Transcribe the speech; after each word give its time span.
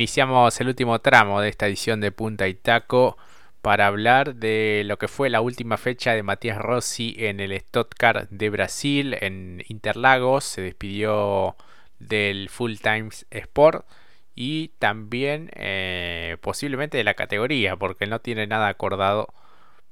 Iniciamos 0.00 0.58
el 0.62 0.68
último 0.68 0.98
tramo 1.00 1.42
de 1.42 1.50
esta 1.50 1.66
edición 1.66 2.00
de 2.00 2.10
Punta 2.10 2.48
y 2.48 2.54
Taco 2.54 3.18
para 3.60 3.86
hablar 3.86 4.34
de 4.36 4.82
lo 4.86 4.96
que 4.96 5.08
fue 5.08 5.28
la 5.28 5.42
última 5.42 5.76
fecha 5.76 6.14
de 6.14 6.22
Matías 6.22 6.56
Rossi 6.56 7.14
en 7.18 7.38
el 7.38 7.52
Stock 7.52 7.94
de 8.30 8.48
Brasil, 8.48 9.14
en 9.20 9.62
Interlagos. 9.68 10.44
Se 10.44 10.62
despidió 10.62 11.54
del 11.98 12.48
Full 12.48 12.76
Times 12.76 13.26
Sport 13.28 13.86
y 14.34 14.68
también 14.78 15.50
eh, 15.52 16.38
posiblemente 16.40 16.96
de 16.96 17.04
la 17.04 17.12
categoría, 17.12 17.76
porque 17.76 18.06
no 18.06 18.22
tiene 18.22 18.46
nada 18.46 18.68
acordado 18.68 19.28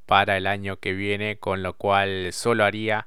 para 0.06 0.38
el 0.38 0.46
año 0.46 0.78
que 0.78 0.94
viene, 0.94 1.36
con 1.36 1.62
lo 1.62 1.74
cual 1.74 2.32
solo 2.32 2.64
haría 2.64 3.06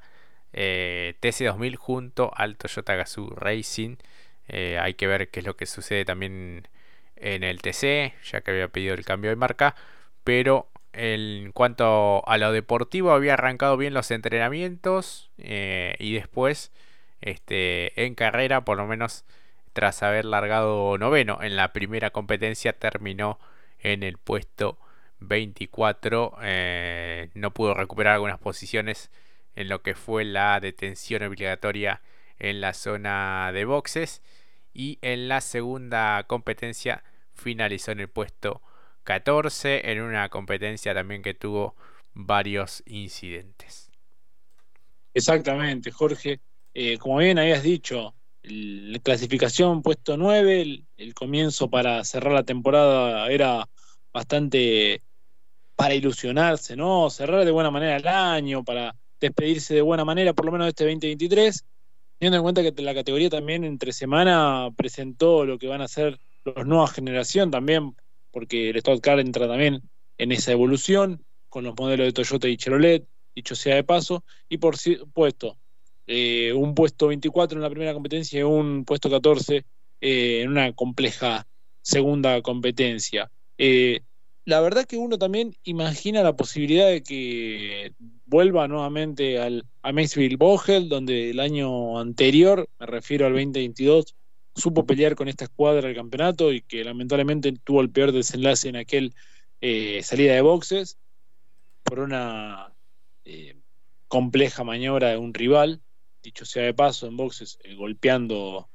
eh, 0.52 1.16
TC2000 1.20 1.74
junto 1.74 2.30
al 2.36 2.56
Toyota 2.56 2.94
Gazoo 2.94 3.34
Racing. 3.34 3.96
Eh, 4.46 4.78
hay 4.80 4.94
que 4.94 5.08
ver 5.08 5.30
qué 5.30 5.40
es 5.40 5.46
lo 5.46 5.56
que 5.56 5.66
sucede 5.66 6.04
también 6.04 6.68
en 7.22 7.44
el 7.44 7.62
TC, 7.62 8.14
ya 8.24 8.40
que 8.42 8.50
había 8.50 8.68
pedido 8.68 8.94
el 8.94 9.04
cambio 9.04 9.30
de 9.30 9.36
marca, 9.36 9.74
pero 10.24 10.68
en 10.92 11.52
cuanto 11.52 12.22
a 12.28 12.36
lo 12.36 12.52
deportivo 12.52 13.12
había 13.12 13.34
arrancado 13.34 13.76
bien 13.76 13.94
los 13.94 14.10
entrenamientos 14.10 15.30
eh, 15.38 15.94
y 15.98 16.14
después 16.14 16.72
este, 17.22 18.04
en 18.04 18.14
carrera, 18.14 18.64
por 18.64 18.76
lo 18.76 18.86
menos 18.86 19.24
tras 19.72 20.02
haber 20.02 20.26
largado 20.26 20.98
noveno 20.98 21.38
en 21.42 21.56
la 21.56 21.72
primera 21.72 22.10
competencia, 22.10 22.74
terminó 22.74 23.38
en 23.78 24.02
el 24.02 24.18
puesto 24.18 24.78
24. 25.20 26.36
Eh, 26.42 27.30
no 27.34 27.52
pudo 27.52 27.74
recuperar 27.74 28.14
algunas 28.14 28.38
posiciones 28.38 29.10
en 29.56 29.68
lo 29.68 29.82
que 29.82 29.94
fue 29.94 30.24
la 30.24 30.60
detención 30.60 31.22
obligatoria 31.22 32.02
en 32.38 32.60
la 32.60 32.74
zona 32.74 33.50
de 33.52 33.64
boxes 33.64 34.20
y 34.74 34.98
en 35.02 35.28
la 35.28 35.40
segunda 35.40 36.24
competencia 36.26 37.02
finalizó 37.42 37.92
en 37.92 38.00
el 38.00 38.08
puesto 38.08 38.62
14 39.04 39.90
en 39.90 40.00
una 40.00 40.28
competencia 40.28 40.94
también 40.94 41.22
que 41.22 41.34
tuvo 41.34 41.74
varios 42.14 42.82
incidentes. 42.86 43.90
Exactamente, 45.14 45.90
Jorge. 45.90 46.40
Eh, 46.74 46.96
como 46.98 47.18
bien 47.18 47.38
habías 47.38 47.62
dicho, 47.62 48.14
la 48.42 48.98
clasificación 49.00 49.82
puesto 49.82 50.16
9, 50.16 50.84
el, 50.96 51.14
comienzo 51.14 51.68
para 51.68 52.02
cerrar 52.04 52.32
la 52.32 52.44
temporada 52.44 53.30
era 53.30 53.68
bastante 54.12 55.02
para 55.76 55.94
ilusionarse, 55.94 56.76
¿no? 56.76 57.10
Cerrar 57.10 57.44
de 57.44 57.50
buena 57.50 57.70
manera 57.70 57.96
el 57.96 58.06
año, 58.06 58.64
para 58.64 58.94
despedirse 59.20 59.74
de 59.74 59.82
buena 59.82 60.04
manera, 60.04 60.32
por 60.32 60.46
lo 60.46 60.52
menos 60.52 60.66
de 60.66 60.70
este 60.70 60.84
2023, 60.84 61.64
teniendo 62.18 62.36
en 62.38 62.42
cuenta 62.42 62.62
que 62.62 62.82
la 62.82 62.94
categoría 62.94 63.30
también 63.30 63.64
entre 63.64 63.92
semana 63.92 64.70
presentó 64.76 65.44
lo 65.44 65.58
que 65.58 65.68
van 65.68 65.82
a 65.82 65.88
ser 65.88 66.18
los 66.44 66.66
nuevas 66.66 66.92
generación 66.92 67.50
también, 67.50 67.94
porque 68.30 68.70
el 68.70 68.76
Stock 68.76 69.00
Car 69.00 69.20
entra 69.20 69.46
también 69.46 69.82
en 70.18 70.32
esa 70.32 70.52
evolución 70.52 71.24
con 71.48 71.64
los 71.64 71.74
modelos 71.76 72.06
de 72.06 72.12
Toyota 72.12 72.48
y 72.48 72.56
Chevrolet, 72.56 73.06
dicho 73.34 73.54
sea 73.54 73.76
de 73.76 73.84
paso, 73.84 74.24
y 74.48 74.58
por 74.58 74.76
supuesto, 74.76 75.58
eh, 76.06 76.52
un 76.52 76.74
puesto 76.74 77.08
24 77.08 77.58
en 77.58 77.62
la 77.62 77.70
primera 77.70 77.94
competencia 77.94 78.40
y 78.40 78.42
un 78.42 78.84
puesto 78.84 79.10
14 79.10 79.64
eh, 80.00 80.40
en 80.42 80.50
una 80.50 80.72
compleja 80.72 81.46
segunda 81.80 82.40
competencia. 82.42 83.30
Eh, 83.58 84.00
la 84.44 84.60
verdad 84.60 84.84
que 84.86 84.96
uno 84.96 85.18
también 85.18 85.54
imagina 85.62 86.22
la 86.22 86.34
posibilidad 86.34 86.88
de 86.88 87.02
que 87.02 87.92
vuelva 88.26 88.66
nuevamente 88.66 89.38
al, 89.38 89.64
a 89.82 89.92
Maysville 89.92 90.36
Bohel, 90.36 90.88
donde 90.88 91.30
el 91.30 91.38
año 91.38 91.98
anterior, 91.98 92.68
me 92.80 92.86
refiero 92.86 93.26
al 93.26 93.32
2022, 93.32 94.16
supo 94.54 94.84
pelear 94.86 95.14
con 95.14 95.28
esta 95.28 95.44
escuadra 95.44 95.88
del 95.88 95.96
campeonato 95.96 96.52
y 96.52 96.60
que 96.62 96.84
lamentablemente 96.84 97.52
tuvo 97.64 97.80
el 97.80 97.90
peor 97.90 98.12
desenlace 98.12 98.68
en 98.68 98.76
aquel 98.76 99.14
eh, 99.60 100.02
salida 100.02 100.34
de 100.34 100.40
boxes 100.40 100.98
por 101.82 102.00
una 102.00 102.74
eh, 103.24 103.56
compleja 104.08 104.64
maniobra 104.64 105.10
de 105.10 105.16
un 105.16 105.32
rival, 105.32 105.80
dicho 106.22 106.44
sea 106.44 106.64
de 106.64 106.74
paso, 106.74 107.06
en 107.06 107.16
boxes, 107.16 107.58
eh, 107.62 107.74
golpeando 107.74 108.68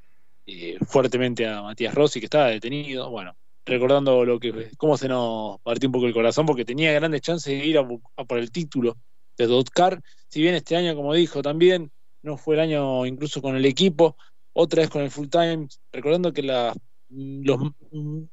fuertemente 0.87 1.45
a 1.45 1.61
Matías 1.61 1.93
Rossi, 1.93 2.21
que 2.21 2.27
estaba 2.27 2.47
detenido. 2.47 3.09
Bueno, 3.09 3.35
recordando 3.65 4.23
lo 4.23 4.39
que 4.39 4.71
cómo 4.77 4.97
se 4.97 5.09
nos 5.09 5.59
partió 5.59 5.89
un 5.89 5.91
poco 5.93 6.07
el 6.07 6.13
corazón, 6.13 6.45
porque 6.45 6.63
tenía 6.63 6.93
grandes 6.93 7.19
chances 7.19 7.59
de 7.59 7.65
ir 7.65 7.77
a, 7.77 7.85
por 8.25 8.37
el 8.37 8.49
título 8.49 8.97
de 9.37 9.45
Dotcar. 9.45 10.01
Si 10.29 10.41
bien 10.41 10.55
este 10.55 10.77
año, 10.77 10.95
como 10.95 11.13
dijo 11.13 11.41
también, 11.41 11.91
no 12.21 12.37
fue 12.37 12.55
el 12.55 12.61
año 12.61 13.05
incluso 13.05 13.41
con 13.41 13.57
el 13.57 13.65
equipo, 13.65 14.15
otra 14.59 14.81
vez 14.81 14.89
con 14.89 15.03
el 15.03 15.11
full 15.11 15.27
time, 15.27 15.67
recordando 15.91 16.33
que 16.33 16.41
la, 16.41 16.73
los, 17.09 17.59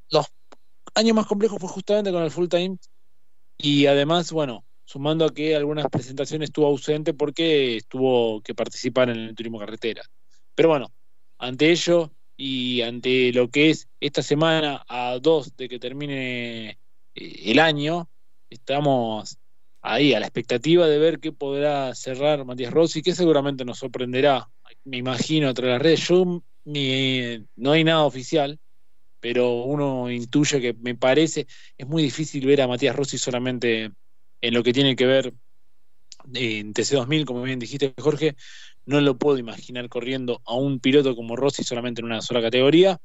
los 0.09 0.27
años 0.95 1.15
más 1.15 1.27
complejos 1.27 1.59
fue 1.61 1.69
justamente 1.69 2.11
con 2.11 2.23
el 2.23 2.31
full 2.31 2.49
time 2.49 2.79
y 3.59 3.85
además, 3.85 4.33
bueno, 4.33 4.65
sumando 4.87 5.27
a 5.27 5.35
que 5.35 5.55
algunas 5.55 5.87
presentaciones 5.91 6.49
estuvo 6.49 6.67
ausente 6.67 7.13
porque 7.13 7.83
tuvo 7.89 8.41
que 8.41 8.55
participar 8.55 9.11
en 9.11 9.19
el 9.19 9.35
turismo 9.35 9.59
carretera. 9.59 10.03
Pero 10.55 10.71
bueno, 10.71 10.91
ante 11.37 11.71
ello 11.71 12.11
y 12.39 12.81
ante 12.81 13.31
lo 13.35 13.51
que 13.51 13.69
es 13.69 13.89
esta 14.01 14.23
semana 14.23 14.83
a 14.89 15.19
dos 15.21 15.55
de 15.57 15.69
que 15.69 15.79
termine 15.79 16.71
eh, 16.71 16.77
el 17.45 17.59
año, 17.59 18.09
estamos 18.49 19.37
ahí 19.85 20.15
a 20.15 20.21
la 20.21 20.27
expectativa 20.27 20.89
de 20.89 20.99
ver 20.99 21.21
qué 21.21 21.31
podrá 21.31 21.95
cerrar 21.95 22.45
Matías 22.45 22.73
Rossi, 22.73 23.03
que 23.03 23.15
seguramente 23.15 23.65
nos 23.65 23.79
sorprenderá 23.79 24.49
me 24.85 24.97
imagino, 24.97 25.49
entre 25.49 25.69
las 25.69 25.81
redes. 25.81 26.09
Yo 26.09 26.43
no 26.65 27.73
hay 27.73 27.85
nada 27.85 28.05
oficial, 28.05 28.59
pero 29.21 29.63
uno 29.65 30.11
intuye 30.11 30.61
que 30.61 30.75
me 30.75 30.95
parece, 30.95 31.47
es 31.77 31.87
muy 31.87 32.03
difícil 32.03 32.47
ver 32.47 32.63
a 32.63 32.69
Matías 32.69 32.97
Rossi 32.97 33.19
solamente 33.19 33.91
en 34.41 34.55
lo 34.55 34.63
que 34.63 34.73
tiene 34.73 34.97
que 34.97 35.07
ver 35.07 35.35
en 36.33 36.73
TC2000, 36.73 37.25
como 37.27 37.43
bien 37.43 37.59
dijiste, 37.59 37.95
Jorge. 37.99 38.37
No 38.87 39.01
lo 39.01 39.17
puedo 39.17 39.39
imaginar 39.39 39.89
corriendo 39.89 40.43
a 40.45 40.55
un 40.55 40.81
piloto 40.81 41.17
como 41.17 41.37
Rossi 41.37 41.65
solamente 41.65 42.01
en 42.01 42.07
una 42.07 42.21
sola 42.21 42.43
categoría. 42.43 43.01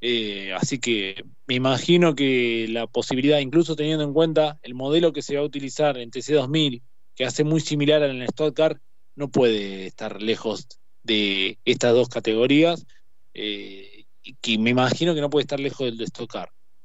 Eh, 0.00 0.52
así 0.54 0.78
que 0.78 1.24
me 1.46 1.54
imagino 1.54 2.14
que 2.14 2.66
la 2.68 2.86
posibilidad, 2.86 3.40
incluso 3.40 3.74
teniendo 3.74 4.04
en 4.04 4.12
cuenta 4.12 4.58
el 4.62 4.74
modelo 4.74 5.12
que 5.12 5.22
se 5.22 5.34
va 5.34 5.42
a 5.42 5.44
utilizar 5.44 5.98
en 5.98 6.10
TC2000, 6.10 6.82
que 7.14 7.24
hace 7.24 7.44
muy 7.44 7.60
similar 7.60 8.02
al 8.02 8.22
Stock 8.22 8.54
Car, 8.54 8.80
no 9.16 9.28
puede 9.28 9.86
estar 9.86 10.22
lejos 10.22 10.68
de 11.02 11.58
estas 11.64 11.94
dos 11.94 12.08
categorías, 12.08 12.86
eh, 13.34 14.04
que 14.40 14.58
me 14.58 14.70
imagino 14.70 15.14
que 15.14 15.20
no 15.20 15.30
puede 15.30 15.42
estar 15.42 15.58
lejos 15.58 15.86
del 15.86 15.96
de 15.96 16.04
Stock 16.04 16.32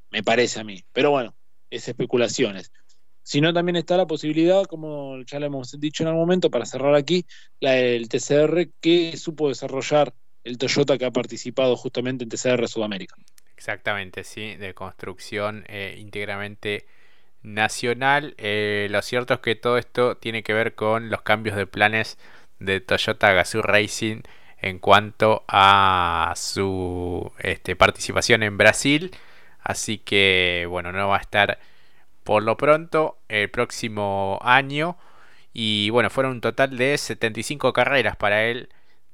me 0.10 0.24
parece 0.24 0.60
a 0.60 0.64
mí. 0.64 0.84
Pero 0.94 1.12
bueno, 1.12 1.36
es 1.70 1.88
especulaciones. 1.88 2.72
Si 3.24 3.42
no, 3.42 3.54
también 3.54 3.78
está 3.78 3.98
la 3.98 4.06
posibilidad, 4.06 4.66
como 4.66 5.22
ya 5.24 5.40
le 5.40 5.48
hemos 5.48 5.80
dicho 5.80 6.04
en 6.04 6.10
algún 6.10 6.24
momento, 6.24 6.52
para 6.52 6.66
cerrar 6.66 6.94
aquí, 6.94 7.26
la 7.60 7.72
del 7.72 8.10
TCR 8.10 8.70
que 8.82 9.18
supo 9.18 9.48
desarrollar 9.48 10.14
el 10.44 10.58
Toyota 10.58 10.98
que 10.98 11.06
ha 11.06 11.12
participado 11.12 11.76
justamente 11.76 12.24
en 12.24 12.30
TCR 12.30 12.68
Sudamérica. 12.68 13.16
Exactamente, 13.56 14.24
sí, 14.24 14.56
de 14.56 14.74
construcción 14.74 15.64
eh, 15.68 15.96
íntegramente 15.98 16.86
nacional. 17.44 18.36
Eh, 18.38 18.88
lo 18.90 19.02
cierto 19.02 19.36
es 19.36 19.40
que 19.40 19.56
todo 19.56 19.78
esto 19.78 20.18
tiene 20.18 20.44
que 20.44 20.54
ver 20.54 20.76
con 20.76 21.10
los 21.10 21.22
cambios 21.22 21.56
de 21.56 21.68
planes 21.68 22.18
de 22.60 22.82
Toyota 22.82 23.32
Gazoo 23.34 23.62
Racing 23.62 24.22
en 24.58 24.80
cuanto 24.80 25.44
a 25.48 26.34
su 26.36 27.32
este, 27.40 27.76
participación 27.76 28.44
en 28.44 28.58
Brasil. 28.58 29.12
Así 29.62 29.98
que 29.98 30.66
bueno, 30.70 30.92
no 30.92 31.10
va 31.10 31.18
a 31.18 31.22
estar 31.22 31.60
por 32.24 32.44
lo 32.44 32.58
pronto 32.58 33.18
el 33.30 33.50
próximo 33.50 34.40
año. 34.42 34.98
Y 35.54 35.90
bueno, 35.92 36.10
fueron 36.10 36.34
un 36.34 36.42
total 36.42 36.78
de 36.78 36.98
75 36.98 37.74
carreras 37.74 38.16
para 38.16 38.46
él 38.46 38.70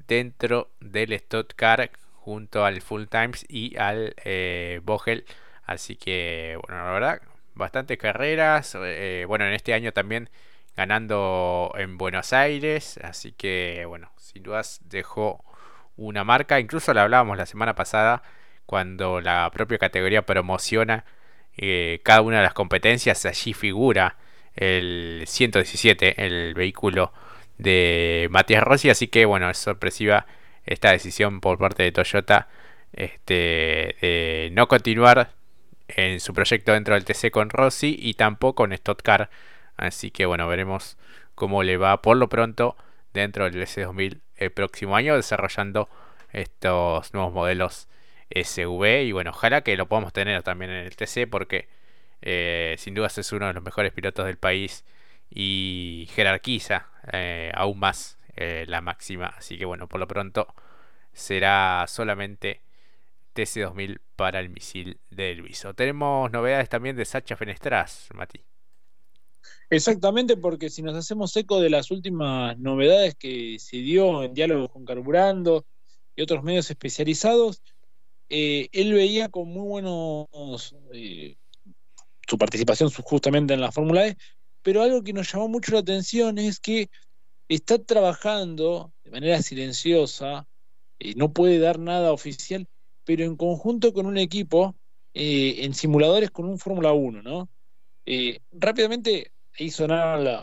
dentro 0.10 0.72
del 0.82 1.14
Stock 1.14 1.54
Car 1.56 1.92
junto 2.16 2.66
al 2.66 2.82
Full 2.82 3.06
Times 3.06 3.46
y 3.48 3.78
al 3.78 4.16
eh, 4.26 4.82
Vogel. 4.84 5.24
Así 5.66 5.96
que 5.96 6.58
bueno, 6.68 6.84
la 6.84 6.92
verdad, 6.92 7.22
bastantes 7.54 7.98
carreras. 7.98 8.76
Eh, 8.82 9.26
bueno, 9.28 9.46
en 9.46 9.54
este 9.54 9.74
año 9.74 9.94
también 9.94 10.30
ganando 10.76 11.72
en 11.78 11.98
Buenos 11.98 12.34
Aires. 12.34 13.00
Así 13.04 13.32
que, 13.34 13.86
bueno, 13.88 14.12
sin 14.18 14.44
dudas 14.44 14.82
dejó 14.86 15.46
una 15.96 16.24
marca. 16.24 16.60
Incluso 16.60 16.94
la 16.94 17.04
hablábamos 17.04 17.38
la 17.38 17.46
semana 17.46 17.76
pasada 17.76 18.24
cuando 18.66 19.22
la 19.22 19.50
propia 19.54 19.78
categoría 19.78 20.26
promociona 20.26 21.06
eh, 21.56 22.02
cada 22.04 22.22
una 22.22 22.38
de 22.38 22.44
las 22.44 22.54
competencias. 22.54 23.26
Allí 23.26 23.54
figura 23.54 24.18
el 24.56 25.24
117, 25.28 26.26
el 26.26 26.56
vehículo 26.56 27.14
de 27.60 28.28
Matías 28.32 28.64
Rossi. 28.64 28.90
Así 28.90 29.08
que, 29.08 29.26
bueno, 29.26 29.50
es 29.50 29.60
sorpresiva 29.60 30.26
esta 30.66 30.92
decisión 30.92 31.42
por 31.42 31.60
parte 31.60 31.84
de 31.84 31.92
Toyota 31.92 32.48
este, 32.94 33.34
de 34.02 34.50
no 34.54 34.68
continuar 34.68 35.34
en 35.88 36.20
su 36.20 36.34
proyecto 36.34 36.74
dentro 36.74 36.96
del 36.96 37.06
TC 37.06 37.32
con 37.32 37.50
Rossi 37.50 37.96
y 38.00 38.16
tampoco 38.16 38.66
en 38.66 38.74
Stock 38.74 39.02
Car 39.02 39.30
Así 39.80 40.12
que 40.12 40.26
bueno, 40.26 40.48
veremos 40.48 40.98
cómo 41.36 41.64
le 41.64 41.78
va 41.78 42.02
por 42.02 42.18
lo 42.18 42.28
pronto 42.28 42.76
dentro 43.14 43.50
del 43.50 43.62
S2000 43.62 44.20
el 44.36 44.52
próximo 44.52 44.96
año 44.98 45.16
desarrollando 45.16 45.90
estos 46.34 47.14
nuevos 47.14 47.34
modelos 47.34 47.88
SV 48.30 49.04
y 49.04 49.12
bueno, 49.14 49.32
ojalá 49.32 49.62
que 49.62 49.78
lo 49.78 49.88
podamos 49.88 50.12
tener 50.12 50.44
también 50.44 50.70
en 50.72 50.86
el 50.86 50.96
TC 50.98 51.30
porque 51.30 51.70
eh, 52.22 52.76
sin 52.78 52.94
duda 52.94 53.08
es 53.08 53.32
uno 53.32 53.48
de 53.48 53.54
los 53.54 53.64
mejores 53.64 53.94
pilotos 53.94 54.26
del 54.26 54.38
país 54.38 54.84
y 55.30 56.08
jerarquiza 56.14 56.88
eh, 57.12 57.52
aún 57.54 57.80
más 57.80 58.18
eh, 58.36 58.66
la 58.68 58.82
máxima. 58.82 59.28
Así 59.28 59.58
que 59.58 59.66
bueno, 59.66 59.88
por 59.88 60.00
lo 60.00 60.08
pronto 60.08 60.48
será 61.14 61.86
solamente 61.88 62.62
TC2000 63.36 64.00
para 64.16 64.40
el 64.40 64.50
misil 64.50 65.00
de 65.10 65.36
Luiso. 65.36 65.74
Tenemos 65.74 66.32
novedades 66.32 66.70
también 66.70 66.96
de 66.96 67.06
Sacha 67.06 67.36
Fenestras, 67.36 68.10
Mati. 68.14 68.42
Exactamente, 69.70 70.36
porque 70.36 70.70
si 70.70 70.82
nos 70.82 70.96
hacemos 70.96 71.36
eco 71.36 71.62
de 71.62 71.70
las 71.70 71.92
últimas 71.92 72.58
novedades 72.58 73.16
que 73.16 73.58
se 73.60 73.78
dio 73.78 74.24
en 74.24 74.34
diálogo 74.34 74.68
con 74.68 74.84
Carburando 74.84 75.66
y 76.16 76.24
otros 76.24 76.44
medios 76.44 76.70
especializados, 76.72 77.62
eh, 78.30 78.68
él 78.72 78.94
veía 78.94 79.30
con 79.30 79.48
muy 79.48 79.68
buenos 79.68 80.76
su 82.28 82.38
participación 82.38 82.90
justamente 82.90 83.54
en 83.54 83.62
la 83.62 83.72
Fórmula 83.72 84.08
E, 84.08 84.18
pero 84.62 84.82
algo 84.82 85.04
que 85.04 85.14
nos 85.14 85.32
llamó 85.32 85.48
mucho 85.48 85.74
la 85.74 85.80
atención 85.80 86.38
es 86.38 86.60
que 86.60 86.90
está 87.48 87.78
trabajando 87.80 88.94
de 89.04 89.12
manera 89.12 89.42
silenciosa, 89.42 90.48
eh, 91.00 91.14
no 91.16 91.34
puede 91.34 91.60
dar 91.60 91.80
nada 91.80 92.12
oficial, 92.12 92.68
pero 93.06 93.24
en 93.24 93.36
conjunto 93.36 93.94
con 93.94 94.06
un 94.06 94.18
equipo 94.18 94.76
en 95.14 95.74
simuladores 95.74 96.30
con 96.30 96.46
un 96.46 96.60
Fórmula 96.60 96.94
1, 96.94 97.22
¿no? 97.24 97.50
rápidamente 98.52 99.32
ahí 99.60 99.72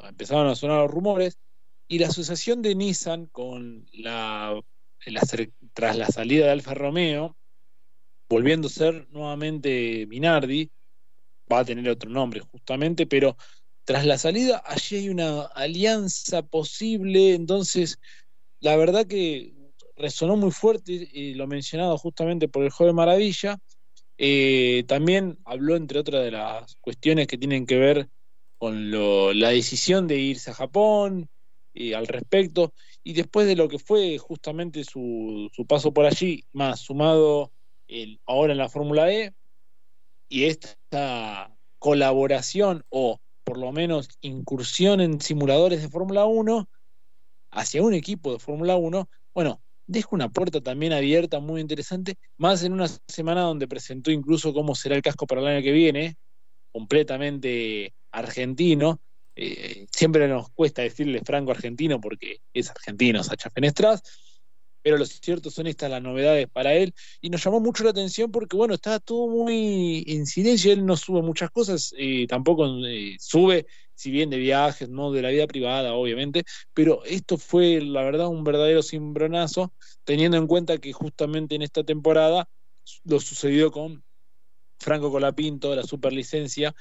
empezaron 0.08 0.48
a 0.48 0.54
sonar 0.54 0.82
los 0.82 0.90
rumores 0.90 1.38
y 1.88 1.98
la 1.98 2.08
asociación 2.08 2.62
de 2.62 2.74
Nissan 2.74 3.26
con 3.26 3.86
la, 3.92 4.60
tras 5.72 5.96
la 5.96 6.06
salida 6.06 6.46
de 6.46 6.50
Alfa 6.52 6.74
Romeo 6.74 7.36
volviendo 8.28 8.68
a 8.68 8.70
ser 8.70 9.06
nuevamente 9.10 10.06
Minardi, 10.06 10.70
va 11.50 11.60
a 11.60 11.64
tener 11.64 11.88
otro 11.88 12.10
nombre 12.10 12.40
justamente, 12.40 13.06
pero 13.06 13.36
tras 13.86 14.04
la 14.04 14.18
salida 14.18 14.62
allí 14.66 14.96
hay 14.96 15.08
una 15.08 15.42
alianza 15.42 16.42
posible, 16.42 17.34
entonces 17.34 17.98
la 18.60 18.76
verdad 18.76 19.06
que 19.06 19.54
resonó 19.96 20.36
muy 20.36 20.50
fuerte 20.50 20.92
y 20.92 21.34
lo 21.34 21.46
mencionado 21.46 21.96
justamente 21.96 22.48
por 22.48 22.64
el 22.64 22.70
joven 22.70 22.96
Maravilla. 22.96 23.58
Eh, 24.18 24.84
también 24.88 25.38
habló 25.44 25.76
entre 25.76 26.00
otras 26.00 26.24
de 26.24 26.32
las 26.32 26.74
cuestiones 26.80 27.26
que 27.26 27.38
tienen 27.38 27.64
que 27.64 27.78
ver 27.78 28.08
con 28.58 28.90
la 28.90 29.50
decisión 29.50 30.06
de 30.06 30.18
irse 30.18 30.50
a 30.50 30.54
Japón 30.54 31.28
al 31.94 32.06
respecto, 32.06 32.72
y 33.04 33.12
después 33.12 33.46
de 33.46 33.54
lo 33.54 33.68
que 33.68 33.78
fue 33.78 34.16
justamente 34.16 34.82
su, 34.82 35.50
su 35.52 35.66
paso 35.66 35.92
por 35.92 36.06
allí, 36.06 36.42
más 36.52 36.80
sumado 36.80 37.52
ahora 38.24 38.52
en 38.52 38.58
la 38.58 38.70
Fórmula 38.70 39.12
E 39.12 39.34
y 40.28 40.44
esta 40.44 41.54
colaboración 41.78 42.82
o 42.88 43.20
por 43.46 43.58
lo 43.58 43.70
menos 43.70 44.08
incursión 44.22 45.00
en 45.00 45.20
simuladores 45.20 45.80
de 45.80 45.88
Fórmula 45.88 46.24
1 46.24 46.68
hacia 47.52 47.80
un 47.80 47.94
equipo 47.94 48.32
de 48.32 48.40
Fórmula 48.40 48.74
1, 48.76 49.08
bueno, 49.32 49.62
deja 49.86 50.08
una 50.10 50.28
puerta 50.28 50.60
también 50.60 50.92
abierta 50.92 51.38
muy 51.38 51.60
interesante, 51.60 52.16
más 52.38 52.64
en 52.64 52.72
una 52.72 52.88
semana 53.06 53.42
donde 53.42 53.68
presentó 53.68 54.10
incluso 54.10 54.52
cómo 54.52 54.74
será 54.74 54.96
el 54.96 55.02
casco 55.02 55.28
para 55.28 55.42
el 55.42 55.46
año 55.46 55.62
que 55.62 55.70
viene, 55.70 56.16
completamente 56.72 57.94
argentino. 58.10 59.00
Eh, 59.36 59.86
siempre 59.92 60.26
nos 60.26 60.50
cuesta 60.50 60.82
decirle 60.82 61.22
franco 61.24 61.52
argentino 61.52 62.00
porque 62.00 62.38
es 62.52 62.68
argentino, 62.68 63.22
Sacha 63.22 63.48
Fenestras, 63.50 64.02
pero 64.86 64.98
lo 64.98 65.04
cierto 65.04 65.50
son 65.50 65.66
estas 65.66 65.90
las 65.90 66.00
novedades 66.00 66.46
para 66.48 66.72
él. 66.74 66.94
Y 67.20 67.28
nos 67.28 67.42
llamó 67.42 67.58
mucho 67.58 67.82
la 67.82 67.90
atención 67.90 68.30
porque 68.30 68.56
bueno, 68.56 68.74
está 68.74 69.00
todo 69.00 69.26
muy 69.26 70.04
en 70.06 70.26
silencio, 70.26 70.72
él 70.72 70.86
no 70.86 70.96
sube 70.96 71.22
muchas 71.22 71.50
cosas, 71.50 71.92
eh, 71.98 72.28
tampoco 72.28 72.68
eh, 72.86 73.16
sube, 73.18 73.66
si 73.96 74.12
bien 74.12 74.30
de 74.30 74.36
viajes, 74.36 74.88
no 74.88 75.10
de 75.10 75.22
la 75.22 75.30
vida 75.30 75.48
privada, 75.48 75.94
obviamente, 75.94 76.44
pero 76.72 77.04
esto 77.04 77.36
fue 77.36 77.80
la 77.80 78.04
verdad 78.04 78.28
un 78.28 78.44
verdadero 78.44 78.80
cimbronazo, 78.80 79.74
teniendo 80.04 80.36
en 80.36 80.46
cuenta 80.46 80.78
que 80.78 80.92
justamente 80.92 81.56
en 81.56 81.62
esta 81.62 81.82
temporada 81.82 82.48
lo 83.02 83.18
sucedió 83.18 83.72
con 83.72 84.04
Franco 84.78 85.10
Colapinto, 85.10 85.74
la 85.74 85.82
superlicencia 85.82 86.76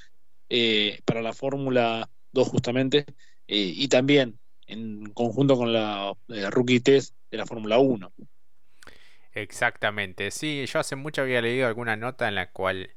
eh, 0.49 0.99
para 1.05 1.23
la 1.23 1.33
Fórmula 1.33 2.07
2 2.33 2.47
justamente, 2.49 3.03
y 3.47 3.87
también 3.87 4.39
en 4.67 5.11
conjunto 5.11 5.57
con 5.57 5.73
la 5.73 6.15
Rookie 6.51 6.81
Test 6.81 7.15
de 7.35 7.39
la 7.39 7.45
Fórmula 7.45 7.77
1. 7.77 8.11
Exactamente, 9.33 10.31
sí, 10.31 10.65
yo 10.65 10.79
hace 10.79 10.95
mucho 10.95 11.21
había 11.21 11.41
leído 11.41 11.67
alguna 11.67 11.97
nota 11.97 12.27
en 12.29 12.35
la 12.35 12.51
cual 12.51 12.91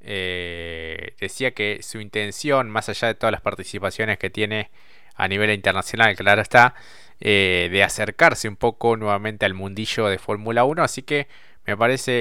eh, 0.00 1.14
decía 1.20 1.52
que 1.52 1.82
su 1.82 2.00
intención, 2.00 2.70
más 2.70 2.88
allá 2.88 3.08
de 3.08 3.14
todas 3.14 3.32
las 3.32 3.42
participaciones 3.42 4.18
que 4.18 4.30
tiene 4.30 4.70
a 5.14 5.28
nivel 5.28 5.50
internacional, 5.50 6.16
claro 6.16 6.40
está, 6.40 6.74
eh, 7.20 7.68
de 7.70 7.82
acercarse 7.84 8.48
un 8.48 8.56
poco 8.56 8.96
nuevamente 8.96 9.44
al 9.44 9.52
mundillo 9.54 10.06
de 10.08 10.18
Fórmula 10.18 10.64
1, 10.64 10.82
así 10.82 11.02
que 11.02 11.28
me 11.66 11.76
parece 11.76 12.12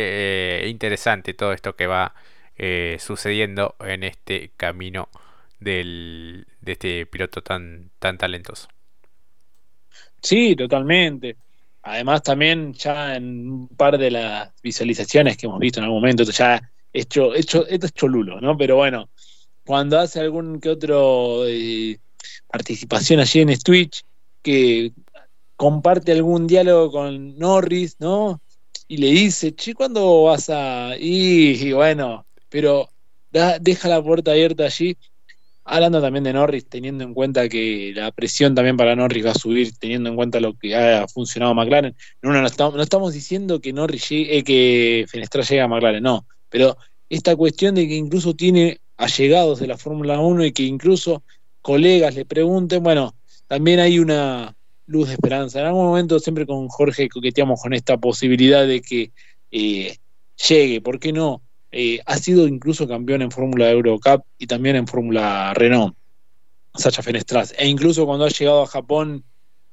eh, 0.66 0.68
interesante 0.70 1.34
todo 1.34 1.54
esto 1.54 1.76
que 1.76 1.88
va 1.88 2.14
sucediendo 3.00 3.76
en 3.80 4.04
este 4.04 4.52
camino 4.56 5.10
del, 5.60 6.46
de 6.62 6.74
este 6.74 7.06
piloto 7.08 7.42
tan, 7.42 7.90
tan 8.00 8.18
talentoso. 8.20 8.68
Sí, 10.22 10.56
totalmente. 10.56 11.38
Además, 11.84 12.22
también 12.22 12.74
ya 12.74 13.16
en 13.16 13.50
un 13.50 13.68
par 13.70 13.98
de 13.98 14.12
las 14.12 14.52
visualizaciones 14.62 15.36
que 15.36 15.48
hemos 15.48 15.60
visto 15.60 15.80
en 15.80 15.86
algún 15.86 16.02
momento, 16.02 16.24
ya 16.24 16.62
hecho, 16.94 17.34
hecho, 17.34 17.66
esto 17.68 17.86
es 17.88 17.94
cholulo, 17.94 18.40
¿no? 18.40 18.56
Pero 18.56 18.76
bueno, 18.76 19.10
cuando 19.66 20.00
hace 20.00 20.20
algún 20.20 20.60
que 20.60 20.70
otro 20.70 21.48
eh, 21.48 22.00
participación 22.48 23.20
allí 23.20 23.42
en 23.42 23.58
Twitch, 23.60 24.04
que 24.44 24.92
comparte 25.56 26.12
algún 26.12 26.48
diálogo 26.48 26.92
con 26.92 27.38
Norris, 27.38 27.96
¿no? 28.00 28.42
Y 28.88 28.98
le 28.98 29.08
dice, 29.08 29.56
che, 29.56 29.74
¿cuándo 29.74 30.24
vas 30.24 30.50
a...? 30.50 30.98
Y, 30.98 31.68
y 31.68 31.72
bueno, 31.72 32.26
pero 32.50 32.90
deja 33.32 33.88
la 33.88 34.04
puerta 34.04 34.32
abierta 34.32 34.66
allí 34.66 34.98
Hablando 35.64 36.02
también 36.02 36.24
de 36.24 36.34
Norris, 36.34 36.68
teniendo 36.68 37.04
en 37.04 37.14
cuenta 37.14 37.48
que 37.48 37.94
la 37.96 38.12
presión 38.12 38.56
también 38.56 38.78
para 38.78 38.96
Norris 38.96 39.26
va 39.26 39.32
a 39.32 39.36
subir, 39.36 39.78
teniendo 39.78 40.10
en 40.10 40.16
cuenta 40.16 40.40
lo 40.40 40.58
que 40.58 40.76
ha 40.76 41.08
funcionado 41.08 41.54
McLaren. 41.54 41.96
No, 42.22 42.32
no, 42.34 42.46
estamos, 42.46 43.14
diciendo 43.14 43.62
que 43.62 43.72
Norris 43.72 44.08
eh, 44.12 44.44
que 44.44 45.06
Fenestra 45.08 45.44
llegue 45.44 45.62
a 45.62 45.68
McLaren, 45.68 46.02
no. 46.02 46.26
Pero 46.50 46.78
esta 47.10 47.36
cuestión 47.36 47.76
de 47.76 47.88
que 47.88 47.96
incluso 47.96 48.34
tiene 48.34 48.80
allegados 48.98 49.60
de 49.60 49.68
la 49.68 49.78
Fórmula 49.78 50.20
1 50.20 50.46
y 50.46 50.52
que 50.52 50.64
incluso 50.64 51.24
colegas 51.62 52.16
le 52.16 52.26
pregunten, 52.26 52.82
bueno, 52.82 53.16
también 53.48 53.80
hay 53.80 54.00
una 54.00 54.56
luz 54.86 55.08
de 55.08 55.14
esperanza. 55.14 55.60
En 55.60 55.68
algún 55.68 55.86
momento 55.86 56.20
siempre 56.20 56.46
con 56.46 56.68
Jorge 56.70 57.10
coqueteamos 57.10 57.62
con 57.62 57.74
esta 57.74 57.98
posibilidad 57.98 58.66
de 58.66 58.82
que 58.82 59.12
eh, 59.52 59.98
llegue, 60.48 60.82
¿por 60.82 61.00
qué 61.00 61.14
no? 61.14 61.42
Eh, 61.72 62.02
ha 62.06 62.18
sido 62.18 62.48
incluso 62.48 62.88
campeón 62.88 63.22
en 63.22 63.32
Fórmula 63.32 63.70
Eurocup 63.70 64.24
y 64.38 64.48
también 64.48 64.76
en 64.76 64.88
Fórmula 64.88 65.54
Renault, 65.54 65.96
Sacha 66.76 67.02
Fenestras. 67.02 67.54
E 67.58 67.68
incluso 67.68 68.06
cuando 68.06 68.26
ha 68.26 68.30
llegado 68.30 68.64
a 68.64 68.68
Japón 68.68 69.24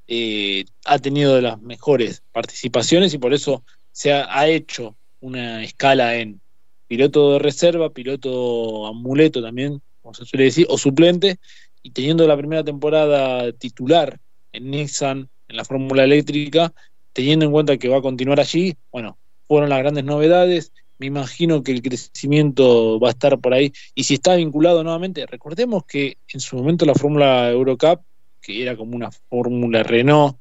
eh, 0.06 0.64
ha 0.84 0.98
tenido 0.98 1.34
de 1.34 1.42
las 1.42 1.60
mejores 1.60 2.22
participaciones 2.32 3.12
y 3.14 3.18
por 3.18 3.34
eso 3.34 3.64
se 3.92 4.12
ha, 4.12 4.46
hecho 4.48 4.96
una 5.20 5.64
escala 5.64 6.16
en 6.16 6.40
piloto 6.86 7.32
de 7.32 7.38
reserva, 7.40 7.90
piloto 7.90 8.86
amuleto 8.86 9.42
también, 9.42 9.82
como 10.00 10.14
se 10.14 10.24
suele 10.24 10.44
decir, 10.44 10.66
o 10.70 10.78
suplente, 10.78 11.38
y 11.82 11.90
teniendo 11.90 12.26
la 12.26 12.36
primera 12.36 12.62
temporada 12.62 13.52
titular 13.52 14.20
en 14.52 14.70
Nissan, 14.70 15.28
en 15.48 15.56
la 15.56 15.64
Fórmula 15.64 16.04
Eléctrica, 16.04 16.72
teniendo 17.12 17.44
en 17.44 17.52
cuenta 17.52 17.76
que 17.76 17.88
va 17.88 17.98
a 17.98 18.02
continuar 18.02 18.38
allí, 18.38 18.76
bueno, 18.92 19.18
fueron 19.48 19.68
las 19.68 19.80
grandes 19.80 20.04
novedades 20.04 20.72
me 20.98 21.06
imagino 21.06 21.62
que 21.62 21.72
el 21.72 21.82
crecimiento 21.82 22.98
va 23.00 23.08
a 23.08 23.12
estar 23.12 23.38
por 23.38 23.54
ahí. 23.54 23.72
Y 23.94 24.04
si 24.04 24.14
está 24.14 24.34
vinculado 24.34 24.82
nuevamente, 24.82 25.26
recordemos 25.26 25.84
que 25.84 26.18
en 26.28 26.40
su 26.40 26.56
momento 26.56 26.84
la 26.84 26.94
Fórmula 26.94 27.50
Eurocup, 27.50 28.00
que 28.40 28.62
era 28.62 28.76
como 28.76 28.96
una 28.96 29.10
Fórmula 29.10 29.82
Renault, 29.82 30.36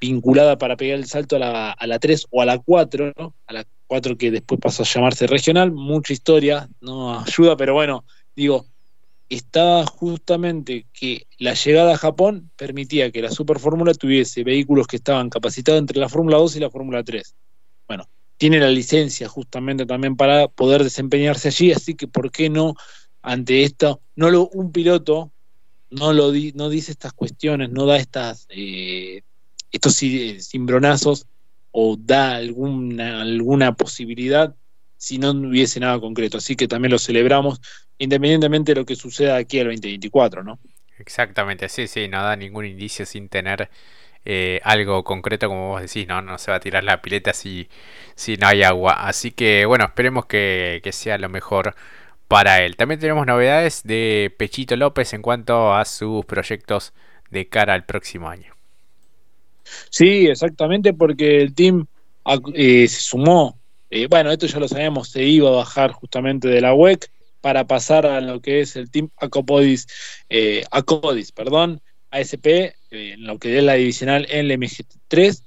vinculada 0.00 0.58
para 0.58 0.76
pegar 0.76 0.98
el 0.98 1.06
salto 1.06 1.36
a 1.36 1.38
la, 1.38 1.70
a 1.72 1.86
la 1.86 1.98
3 1.98 2.26
o 2.30 2.42
a 2.42 2.44
la 2.44 2.58
4, 2.58 3.12
a 3.46 3.52
la 3.52 3.64
4 3.86 4.16
que 4.16 4.30
después 4.30 4.60
pasó 4.60 4.82
a 4.82 4.86
llamarse 4.86 5.26
regional, 5.26 5.72
mucha 5.72 6.12
historia, 6.12 6.68
no 6.80 7.20
ayuda, 7.20 7.56
pero 7.56 7.74
bueno, 7.74 8.04
digo, 8.36 8.66
estaba 9.28 9.86
justamente 9.86 10.86
que 10.92 11.26
la 11.38 11.54
llegada 11.54 11.94
a 11.94 11.98
Japón 11.98 12.50
permitía 12.56 13.10
que 13.10 13.22
la 13.22 13.30
Super 13.30 13.58
Fórmula 13.58 13.94
tuviese 13.94 14.44
vehículos 14.44 14.86
que 14.86 14.96
estaban 14.96 15.30
capacitados 15.30 15.80
entre 15.80 15.98
la 15.98 16.08
Fórmula 16.08 16.36
2 16.36 16.56
y 16.56 16.60
la 16.60 16.70
Fórmula 16.70 17.02
3. 17.02 17.34
Bueno, 17.88 18.06
tiene 18.36 18.58
la 18.58 18.70
licencia 18.70 19.28
justamente 19.28 19.86
también 19.86 20.16
para 20.16 20.48
poder 20.48 20.82
desempeñarse 20.84 21.48
allí, 21.48 21.72
así 21.72 21.94
que 21.94 22.08
¿por 22.08 22.30
qué 22.30 22.50
no 22.50 22.74
ante 23.22 23.64
esto, 23.64 24.00
no 24.16 24.30
lo, 24.30 24.48
un 24.48 24.70
piloto 24.70 25.30
no 25.90 26.12
lo 26.12 26.32
no 26.54 26.68
dice 26.68 26.92
estas 26.92 27.12
cuestiones, 27.12 27.70
no 27.70 27.86
da 27.86 27.96
estas 27.96 28.46
eh, 28.50 29.22
estos 29.70 29.96
cimbronazos 29.96 31.26
o 31.70 31.96
da 31.98 32.36
alguna, 32.36 33.22
alguna 33.22 33.74
posibilidad 33.74 34.54
si 34.96 35.18
no 35.18 35.32
hubiese 35.32 35.80
nada 35.80 36.00
concreto. 36.00 36.38
Así 36.38 36.56
que 36.56 36.68
también 36.68 36.92
lo 36.92 36.98
celebramos, 36.98 37.60
independientemente 37.98 38.72
de 38.72 38.80
lo 38.80 38.86
que 38.86 38.96
suceda 38.96 39.36
aquí 39.36 39.58
al 39.58 39.66
2024, 39.66 40.44
¿no? 40.44 40.58
Exactamente, 40.98 41.68
sí, 41.68 41.88
sí, 41.88 42.08
no 42.08 42.22
da 42.22 42.36
ningún 42.36 42.64
indicio 42.64 43.04
sin 43.04 43.28
tener 43.28 43.68
eh, 44.24 44.60
algo 44.64 45.04
concreto, 45.04 45.48
como 45.48 45.68
vos 45.70 45.82
decís, 45.82 46.06
¿no? 46.06 46.22
No 46.22 46.38
se 46.38 46.50
va 46.50 46.58
a 46.58 46.60
tirar 46.60 46.84
la 46.84 47.02
pileta 47.02 47.32
si, 47.32 47.68
si 48.14 48.36
no 48.36 48.46
hay 48.48 48.62
agua. 48.62 49.06
Así 49.06 49.30
que, 49.32 49.66
bueno, 49.66 49.84
esperemos 49.84 50.26
que, 50.26 50.80
que 50.82 50.92
sea 50.92 51.18
lo 51.18 51.28
mejor 51.28 51.74
para 52.28 52.62
él. 52.62 52.76
También 52.76 53.00
tenemos 53.00 53.26
novedades 53.26 53.82
de 53.84 54.34
Pechito 54.38 54.76
López 54.76 55.12
en 55.12 55.22
cuanto 55.22 55.74
a 55.74 55.84
sus 55.84 56.24
proyectos 56.24 56.92
de 57.30 57.48
cara 57.48 57.74
al 57.74 57.84
próximo 57.84 58.28
año. 58.28 58.54
Sí, 59.90 60.26
exactamente, 60.26 60.92
porque 60.92 61.40
el 61.40 61.54
team 61.54 61.86
eh, 62.54 62.86
se 62.88 63.00
sumó 63.00 63.58
eh, 63.90 64.08
bueno, 64.08 64.32
esto 64.32 64.46
ya 64.46 64.58
lo 64.58 64.66
sabemos, 64.66 65.10
se 65.10 65.22
iba 65.22 65.48
a 65.50 65.52
bajar 65.52 65.92
justamente 65.92 66.48
de 66.48 66.60
la 66.60 66.74
WEC 66.74 67.10
para 67.40 67.66
pasar 67.66 68.06
a 68.06 68.20
lo 68.20 68.40
que 68.40 68.60
es 68.60 68.74
el 68.74 68.90
Team 68.90 69.10
Acopodis, 69.18 69.86
Acodis, 70.72 71.30
perdón, 71.30 71.80
ASP, 72.14 72.46
eh, 72.46 72.74
en 72.90 73.26
lo 73.26 73.38
que 73.38 73.58
es 73.58 73.64
la 73.64 73.74
divisional 73.74 74.26
en 74.30 74.50
el 74.50 74.60
MG3, 74.60 75.42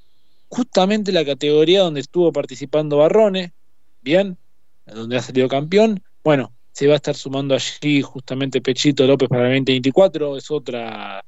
justamente 0.49 1.11
la 1.11 1.25
categoría 1.25 1.81
donde 1.81 2.01
estuvo 2.01 2.31
participando 2.31 2.97
Barrone, 2.97 3.53
bien, 4.01 4.37
donde 4.85 5.17
ha 5.17 5.21
salido 5.21 5.47
campeón. 5.47 6.03
Bueno, 6.23 6.51
se 6.71 6.87
va 6.87 6.93
a 6.93 6.97
estar 6.97 7.15
sumando 7.15 7.55
allí 7.55 8.01
justamente 8.01 8.61
Pechito 8.61 9.05
López 9.05 9.29
para 9.29 9.43
el 9.47 9.59
2024, 9.59 10.37
es 10.37 10.51
otra 10.51 11.23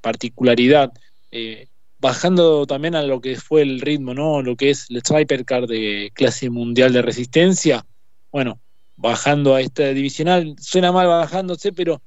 particularidad. 0.00 0.92
Eh, 1.30 1.68
bajando 1.98 2.66
también 2.66 2.96
a 2.96 3.02
lo 3.02 3.20
que 3.20 3.36
fue 3.36 3.62
el 3.62 3.80
ritmo, 3.80 4.12
¿no? 4.12 4.42
Lo 4.42 4.56
que 4.56 4.70
es 4.70 4.88
el 4.90 5.44
Car 5.44 5.66
de 5.66 6.10
clase 6.14 6.50
mundial 6.50 6.92
de 6.92 7.00
resistencia. 7.00 7.86
Bueno, 8.32 8.60
bajando 8.96 9.54
a 9.54 9.60
esta 9.60 9.84
divisional, 9.94 10.56
suena 10.58 10.90
mal 10.90 11.06
bajándose, 11.06 11.72
pero 11.72 12.02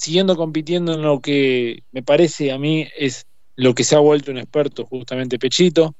siguiendo 0.00 0.34
compitiendo 0.34 0.94
en 0.94 1.02
lo 1.02 1.20
que 1.20 1.82
me 1.92 2.02
parece 2.02 2.52
a 2.52 2.58
mí 2.58 2.88
es 2.96 3.26
lo 3.54 3.74
que 3.74 3.84
se 3.84 3.96
ha 3.96 3.98
vuelto 3.98 4.30
un 4.30 4.38
experto, 4.38 4.86
justamente 4.86 5.38
Pechito, 5.38 5.94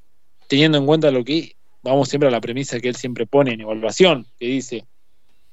teniendo 0.48 0.78
en 0.78 0.86
cuenta 0.86 1.10
lo 1.10 1.22
que 1.22 1.56
vamos 1.82 2.08
siempre 2.08 2.28
a 2.28 2.32
la 2.32 2.40
premisa 2.40 2.80
que 2.80 2.88
él 2.88 2.96
siempre 2.96 3.26
pone 3.26 3.52
en 3.52 3.60
evaluación, 3.60 4.26
que 4.38 4.46
dice, 4.46 4.86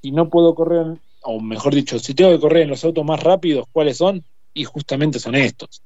si 0.02 0.12
no 0.12 0.30
puedo 0.30 0.56
correr, 0.56 0.98
o 1.24 1.42
mejor 1.42 1.76
dicho, 1.76 2.00
si 2.00 2.14
tengo 2.14 2.32
que 2.32 2.40
correr 2.40 2.64
en 2.64 2.70
los 2.70 2.86
autos 2.86 3.04
más 3.04 3.22
rápidos, 3.22 3.66
¿cuáles 3.74 3.98
son? 3.98 4.24
Y 4.54 4.64
justamente 4.64 5.20
son 5.20 5.36
estos 5.36 5.82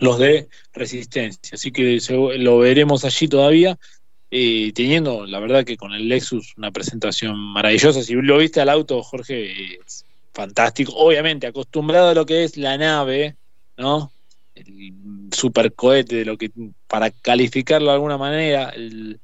los 0.00 0.16
de 0.20 0.48
resistencia. 0.72 1.54
Así 1.54 1.72
que 1.72 1.98
lo 2.38 2.58
veremos 2.58 3.04
allí 3.04 3.26
todavía, 3.26 3.76
eh, 4.30 4.70
teniendo, 4.72 5.26
la 5.26 5.40
verdad 5.40 5.64
que 5.64 5.76
con 5.76 5.92
el 5.92 6.08
Lexus 6.08 6.54
una 6.56 6.70
presentación 6.70 7.36
maravillosa. 7.36 8.00
Si 8.04 8.14
lo 8.14 8.38
viste 8.38 8.60
al 8.60 8.68
auto, 8.68 9.02
Jorge, 9.02 9.80
fantástico. 10.38 10.92
Obviamente, 10.94 11.48
acostumbrado 11.48 12.10
a 12.10 12.14
lo 12.14 12.24
que 12.24 12.44
es 12.44 12.56
la 12.56 12.78
nave, 12.78 13.34
¿no? 13.76 14.12
El 14.54 14.94
supercohete 15.32 16.14
de 16.14 16.24
lo 16.24 16.38
que, 16.38 16.52
para 16.86 17.10
calificarlo 17.10 17.88
de 17.88 17.94
alguna 17.94 18.18
manera, 18.18 18.68
el, 18.68 19.18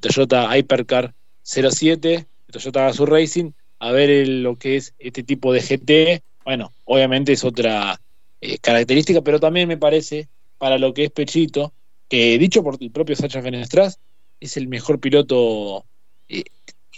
Toyota 0.00 0.56
Hypercar 0.56 1.12
07, 1.42 2.14
el 2.14 2.52
Toyota 2.52 2.82
Gazoo 2.82 3.06
Racing, 3.06 3.50
a 3.80 3.90
ver 3.90 4.28
lo 4.28 4.56
que 4.56 4.76
es 4.76 4.94
este 5.00 5.24
tipo 5.24 5.52
de 5.52 5.60
GT. 5.60 6.22
Bueno, 6.44 6.72
obviamente 6.84 7.32
es 7.32 7.42
otra 7.42 8.00
eh, 8.40 8.58
característica, 8.58 9.22
pero 9.22 9.40
también 9.40 9.66
me 9.66 9.76
parece, 9.76 10.28
para 10.58 10.78
lo 10.78 10.94
que 10.94 11.06
es 11.06 11.10
Pechito, 11.10 11.72
que 12.08 12.38
dicho 12.38 12.62
por 12.62 12.78
el 12.80 12.92
propio 12.92 13.16
Sacha 13.16 13.42
Fenestras, 13.42 13.98
es 14.38 14.56
el 14.56 14.68
mejor 14.68 15.00
piloto, 15.00 15.84
eh, 16.28 16.44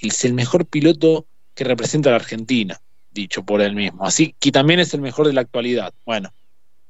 es 0.02 0.26
el 0.26 0.34
mejor 0.34 0.66
piloto 0.66 1.24
que 1.54 1.64
representa 1.64 2.10
a 2.10 2.12
la 2.12 2.16
Argentina, 2.16 2.78
dicho 3.12 3.44
por 3.44 3.60
él 3.60 3.74
mismo. 3.74 4.04
Así 4.04 4.34
que 4.40 4.52
también 4.52 4.80
es 4.80 4.94
el 4.94 5.00
mejor 5.00 5.26
de 5.26 5.32
la 5.32 5.42
actualidad. 5.42 5.92
Bueno, 6.04 6.32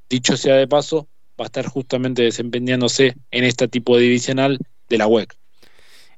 dicho 0.08 0.36
sea 0.36 0.56
de 0.56 0.68
paso, 0.68 1.08
va 1.40 1.44
a 1.44 1.46
estar 1.46 1.66
justamente 1.66 2.22
desempeñándose 2.22 3.16
en 3.30 3.44
este 3.44 3.68
tipo 3.68 3.96
de 3.96 4.02
divisional 4.04 4.58
de 4.88 4.98
la 4.98 5.06
WEC. 5.06 5.34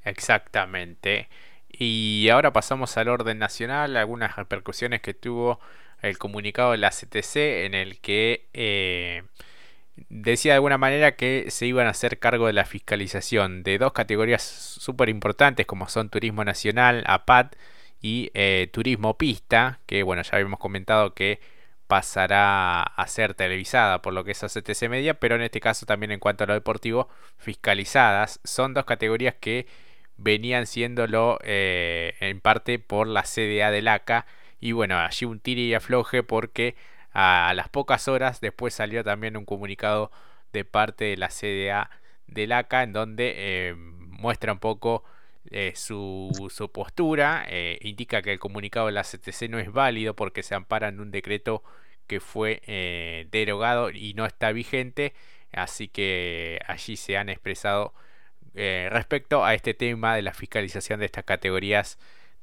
Exactamente. 0.05 1.29
Y 1.69 2.29
ahora 2.31 2.53
pasamos 2.53 2.97
al 2.97 3.09
orden 3.09 3.39
nacional, 3.39 3.97
algunas 3.97 4.37
repercusiones 4.37 5.01
que 5.01 5.15
tuvo 5.15 5.61
el 6.03 6.19
comunicado 6.19 6.73
de 6.73 6.79
la 6.79 6.91
CTC 6.91 7.37
en 7.65 7.75
el 7.75 8.01
que 8.01 8.49
eh, 8.53 9.23
decía 10.09 10.53
de 10.53 10.57
alguna 10.57 10.79
manera 10.79 11.17
que 11.17 11.47
se 11.49 11.67
iban 11.67 11.87
a 11.87 11.91
hacer 11.91 12.19
cargo 12.19 12.47
de 12.47 12.53
la 12.53 12.65
fiscalización 12.65 13.63
de 13.63 13.79
dos 13.79 13.93
categorías 13.93 14.43
súper 14.43 15.09
importantes 15.09 15.67
como 15.67 15.89
son 15.89 16.11
Turismo 16.11 16.45
Nacional, 16.45 17.05
APAT 17.07 17.57
y 18.05 18.31
eh, 18.35 18.69
Turismo 18.71 19.17
Pista, 19.17 19.81
que 19.87 20.03
bueno, 20.03 20.21
ya 20.21 20.33
habíamos 20.35 20.59
comentado 20.61 21.15
que 21.15 21.41
pasará 21.87 22.83
a 22.83 23.07
ser 23.07 23.33
televisada 23.33 24.03
por 24.03 24.13
lo 24.13 24.25
que 24.25 24.33
es 24.33 24.41
CTC 24.41 24.91
Media, 24.91 25.15
pero 25.15 25.37
en 25.37 25.41
este 25.41 25.59
caso 25.59 25.87
también 25.87 26.13
en 26.13 26.21
cuanto 26.21 26.45
a 26.45 26.47
lo 26.47 26.53
deportivo, 26.53 27.09
fiscalizadas. 27.39 28.41
Son 28.45 28.75
dos 28.75 28.85
categorías 28.85 29.37
que 29.37 29.67
venían 30.19 30.67
siéndolo 30.67 31.39
eh, 31.45 32.15
en 32.21 32.41
parte 32.43 32.79
por 32.79 33.07
la 33.07 33.23
CDA 33.23 33.71
del 33.71 33.89
ACA 33.89 34.27
y 34.61 34.73
bueno, 34.73 34.99
allí 34.99 35.25
un 35.25 35.41
tire 35.41 35.63
y 35.63 35.73
afloje 35.73 36.23
porque 36.23 36.77
a 37.15 37.55
las 37.57 37.71
pocas 37.71 38.07
horas 38.07 38.43
después 38.43 38.75
salió 38.75 39.03
también 39.03 39.35
un 39.39 39.47
comunicado 39.47 40.11
de 40.53 40.67
parte 40.67 41.07
de 41.07 41.17
la 41.17 41.31
CDA 41.31 41.89
del 42.27 42.53
ACA 42.53 42.83
en 42.83 42.93
donde 42.93 43.33
eh, 43.35 43.75
muestra 43.79 44.53
un 44.53 44.59
poco 44.59 45.05
eh, 45.51 45.73
su, 45.77 46.31
postura, 46.73 47.45
eh, 47.49 47.79
indica 47.83 48.23
que 48.23 48.33
el 48.33 48.39
comunicado 48.39 48.87
de 48.87 48.93
la 48.93 49.03
CTC 49.03 49.49
no 49.49 49.59
es 49.59 49.73
válido 49.73 50.15
porque 50.15 50.43
se 50.43 50.55
ampara 50.55 50.89
en 50.89 51.01
un 51.01 51.11
decreto 51.11 51.63
que 52.07 52.21
fue 52.21 53.27
derogado 53.31 53.91
y 53.91 54.15
no 54.15 54.27
está 54.27 54.53
vigente, 54.53 55.15
así 55.53 55.89
que 55.89 56.61
allí 56.67 56.97
se 56.97 57.17
han 57.17 57.31
expresado 57.31 57.95
respecto 58.55 59.45
a 59.45 59.55
este 59.55 59.75
tema 59.75 60.15
de 60.15 60.23
la 60.23 60.35
fiscalización 60.35 61.01
de 61.01 61.07
estas 61.07 61.25
categorías 61.25 61.99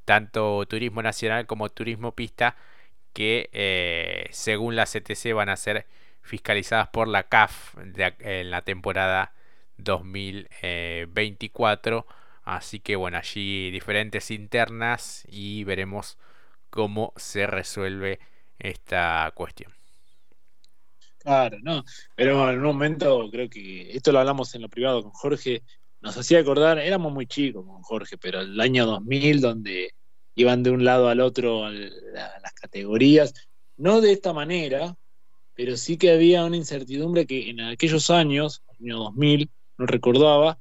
tanto 0.05 0.65
turismo 0.67 1.01
nacional 1.01 1.48
como 1.48 1.70
turismo 1.70 2.13
pista, 2.13 2.55
que 3.13 3.50
eh, 3.53 4.27
según 4.31 4.75
la 4.75 4.86
CTC 4.86 5.34
van 5.34 5.48
a 5.50 5.58
ser 5.58 5.88
fiscalizadas 6.22 6.89
por 6.89 7.08
la 7.08 7.24
CAF 7.24 7.75
en 8.20 8.51
la 8.51 8.62
temporada 8.63 9.34
2024. 9.77 12.05
Así 12.43 12.79
que 12.79 12.95
bueno, 12.95 13.17
allí 13.17 13.71
diferentes 13.71 14.31
internas 14.31 15.24
y 15.29 15.63
veremos 15.63 16.17
cómo 16.69 17.13
se 17.15 17.48
resuelve 17.48 18.19
esta 18.57 19.31
cuestión. 19.36 19.71
Claro, 21.19 21.57
no, 21.62 21.83
pero 22.15 22.50
en 22.50 22.57
un 22.57 22.63
momento 22.63 23.29
creo 23.31 23.48
que 23.48 23.91
esto 23.95 24.12
lo 24.12 24.19
hablamos 24.19 24.55
en 24.55 24.63
lo 24.63 24.69
privado 24.69 25.03
con 25.03 25.12
Jorge, 25.12 25.62
nos 26.01 26.17
hacía 26.17 26.39
acordar, 26.39 26.79
éramos 26.79 27.13
muy 27.13 27.27
chicos 27.27 27.63
con 27.63 27.83
Jorge, 27.83 28.17
pero 28.17 28.41
el 28.41 28.60
año 28.60 28.88
2000 28.88 29.39
donde 29.39 29.93
iban 30.33 30.63
de 30.63 30.71
un 30.71 30.83
lado 30.83 31.10
al 31.10 31.19
otro 31.19 31.69
las 31.69 32.53
categorías, 32.53 33.33
no 33.77 34.01
de 34.01 34.13
esta 34.13 34.33
manera, 34.33 34.95
pero 35.53 35.77
sí 35.77 35.98
que 35.98 36.12
había 36.12 36.43
una 36.43 36.57
incertidumbre 36.57 37.27
que 37.27 37.51
en 37.51 37.62
aquellos 37.62 38.10
años, 38.10 38.63
año 38.79 38.98
2000, 38.98 39.51
no 39.77 39.86
recordaba, 39.86 40.60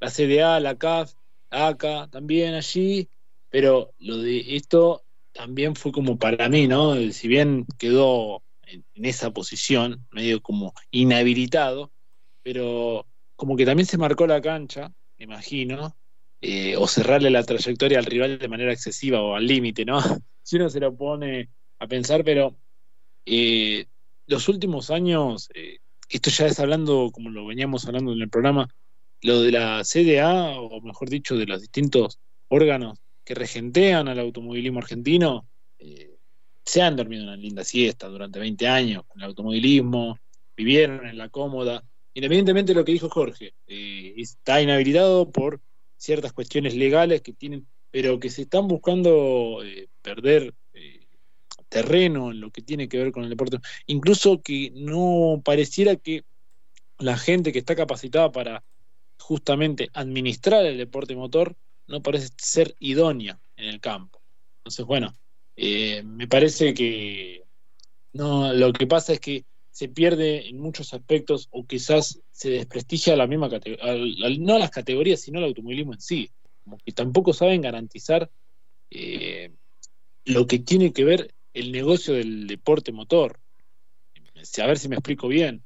la 0.00 0.10
CDA, 0.10 0.58
la 0.58 0.76
CAF, 0.76 1.12
ACA 1.50 2.08
también 2.10 2.54
allí, 2.54 3.08
pero 3.48 3.92
lo 3.98 4.18
de 4.18 4.56
esto 4.56 5.04
también 5.32 5.76
fue 5.76 5.92
como 5.92 6.18
para 6.18 6.48
mí, 6.48 6.66
¿no? 6.68 6.94
Si 7.12 7.28
bien 7.28 7.66
quedó 7.78 8.42
en, 8.62 8.84
en 8.94 9.04
esa 9.04 9.30
posición, 9.32 10.06
medio 10.10 10.42
como 10.42 10.74
inhabilitado, 10.90 11.92
pero 12.42 13.06
como 13.36 13.56
que 13.56 13.66
también 13.66 13.86
se 13.86 13.98
marcó 13.98 14.26
la 14.26 14.40
cancha, 14.40 14.92
me 15.18 15.24
imagino, 15.24 15.96
eh, 16.40 16.76
o 16.76 16.86
cerrarle 16.86 17.30
la 17.30 17.42
trayectoria 17.44 17.98
al 17.98 18.06
rival 18.06 18.38
de 18.38 18.48
manera 18.48 18.72
excesiva 18.72 19.20
o 19.22 19.34
al 19.34 19.46
límite, 19.46 19.84
¿no? 19.84 20.00
si 20.42 20.56
uno 20.56 20.70
se 20.70 20.80
lo 20.80 20.96
pone 20.96 21.50
a 21.78 21.86
pensar, 21.86 22.24
pero 22.24 22.58
eh, 23.26 23.86
los 24.26 24.48
últimos 24.48 24.90
años, 24.90 25.48
eh, 25.54 25.78
esto 26.08 26.30
ya 26.30 26.46
es 26.46 26.58
hablando, 26.60 27.10
como 27.12 27.30
lo 27.30 27.46
veníamos 27.46 27.86
hablando 27.86 28.12
en 28.12 28.22
el 28.22 28.30
programa, 28.30 28.68
lo 29.22 29.42
de 29.42 29.52
la 29.52 29.82
CDA, 29.84 30.58
o 30.60 30.80
mejor 30.80 31.10
dicho, 31.10 31.36
de 31.36 31.46
los 31.46 31.60
distintos 31.60 32.18
órganos 32.48 32.98
que 33.24 33.34
regentean 33.34 34.08
al 34.08 34.18
automovilismo 34.18 34.78
argentino, 34.78 35.46
se 36.64 36.82
han 36.82 36.96
dormido 36.96 37.24
una 37.24 37.36
linda 37.36 37.64
siesta 37.64 38.08
durante 38.08 38.38
20 38.38 38.68
años 38.68 39.04
con 39.06 39.20
el 39.20 39.28
automovilismo, 39.28 40.18
vivieron 40.56 41.06
en 41.06 41.18
la 41.18 41.28
cómoda, 41.28 41.82
Independientemente 42.14 42.72
de 42.72 42.78
lo 42.78 42.84
que 42.84 42.92
dijo 42.92 43.08
Jorge, 43.08 43.54
eh, 43.66 44.14
está 44.16 44.60
inhabilitado 44.60 45.30
por 45.30 45.60
ciertas 45.96 46.32
cuestiones 46.32 46.74
legales 46.74 47.22
que 47.22 47.32
tienen, 47.32 47.66
pero 47.90 48.18
que 48.18 48.30
se 48.30 48.42
están 48.42 48.66
buscando 48.66 49.62
eh, 49.64 49.88
perder 50.02 50.54
eh, 50.72 51.06
terreno 51.68 52.32
en 52.32 52.40
lo 52.40 52.50
que 52.50 52.62
tiene 52.62 52.88
que 52.88 52.98
ver 52.98 53.12
con 53.12 53.22
el 53.22 53.30
deporte. 53.30 53.58
Incluso 53.86 54.42
que 54.42 54.72
no 54.74 55.40
pareciera 55.44 55.94
que 55.96 56.24
la 56.98 57.16
gente 57.16 57.52
que 57.52 57.60
está 57.60 57.76
capacitada 57.76 58.32
para 58.32 58.64
justamente 59.20 59.90
administrar 59.92 60.64
el 60.66 60.78
deporte 60.78 61.14
motor 61.14 61.56
no 61.86 62.02
parece 62.02 62.28
ser 62.36 62.74
idónea 62.78 63.40
en 63.56 63.68
el 63.68 63.80
campo. 63.80 64.20
Entonces, 64.58 64.84
bueno, 64.86 65.14
eh, 65.56 66.02
me 66.02 66.26
parece 66.26 66.74
que 66.74 67.44
no, 68.12 68.52
lo 68.52 68.72
que 68.72 68.86
pasa 68.86 69.12
es 69.12 69.20
que 69.20 69.44
se 69.70 69.88
pierde 69.88 70.48
en 70.48 70.58
muchos 70.58 70.92
aspectos 70.92 71.48
o 71.50 71.64
quizás 71.66 72.20
se 72.30 72.50
desprestigia 72.50 73.16
la 73.16 73.26
misma 73.26 73.48
categoría, 73.48 73.94
no 74.38 74.58
las 74.58 74.70
categorías, 74.70 75.20
sino 75.20 75.38
el 75.38 75.46
automovilismo 75.46 75.94
en 75.94 76.00
sí. 76.00 76.30
Como 76.64 76.78
que 76.78 76.92
tampoco 76.92 77.32
saben 77.32 77.62
garantizar 77.62 78.30
eh, 78.90 79.52
lo 80.24 80.46
que 80.46 80.58
tiene 80.58 80.92
que 80.92 81.04
ver 81.04 81.34
el 81.54 81.72
negocio 81.72 82.14
del 82.14 82.46
deporte 82.46 82.92
motor. 82.92 83.40
A 84.60 84.66
ver 84.66 84.78
si 84.78 84.88
me 84.88 84.96
explico 84.96 85.28
bien. 85.28 85.64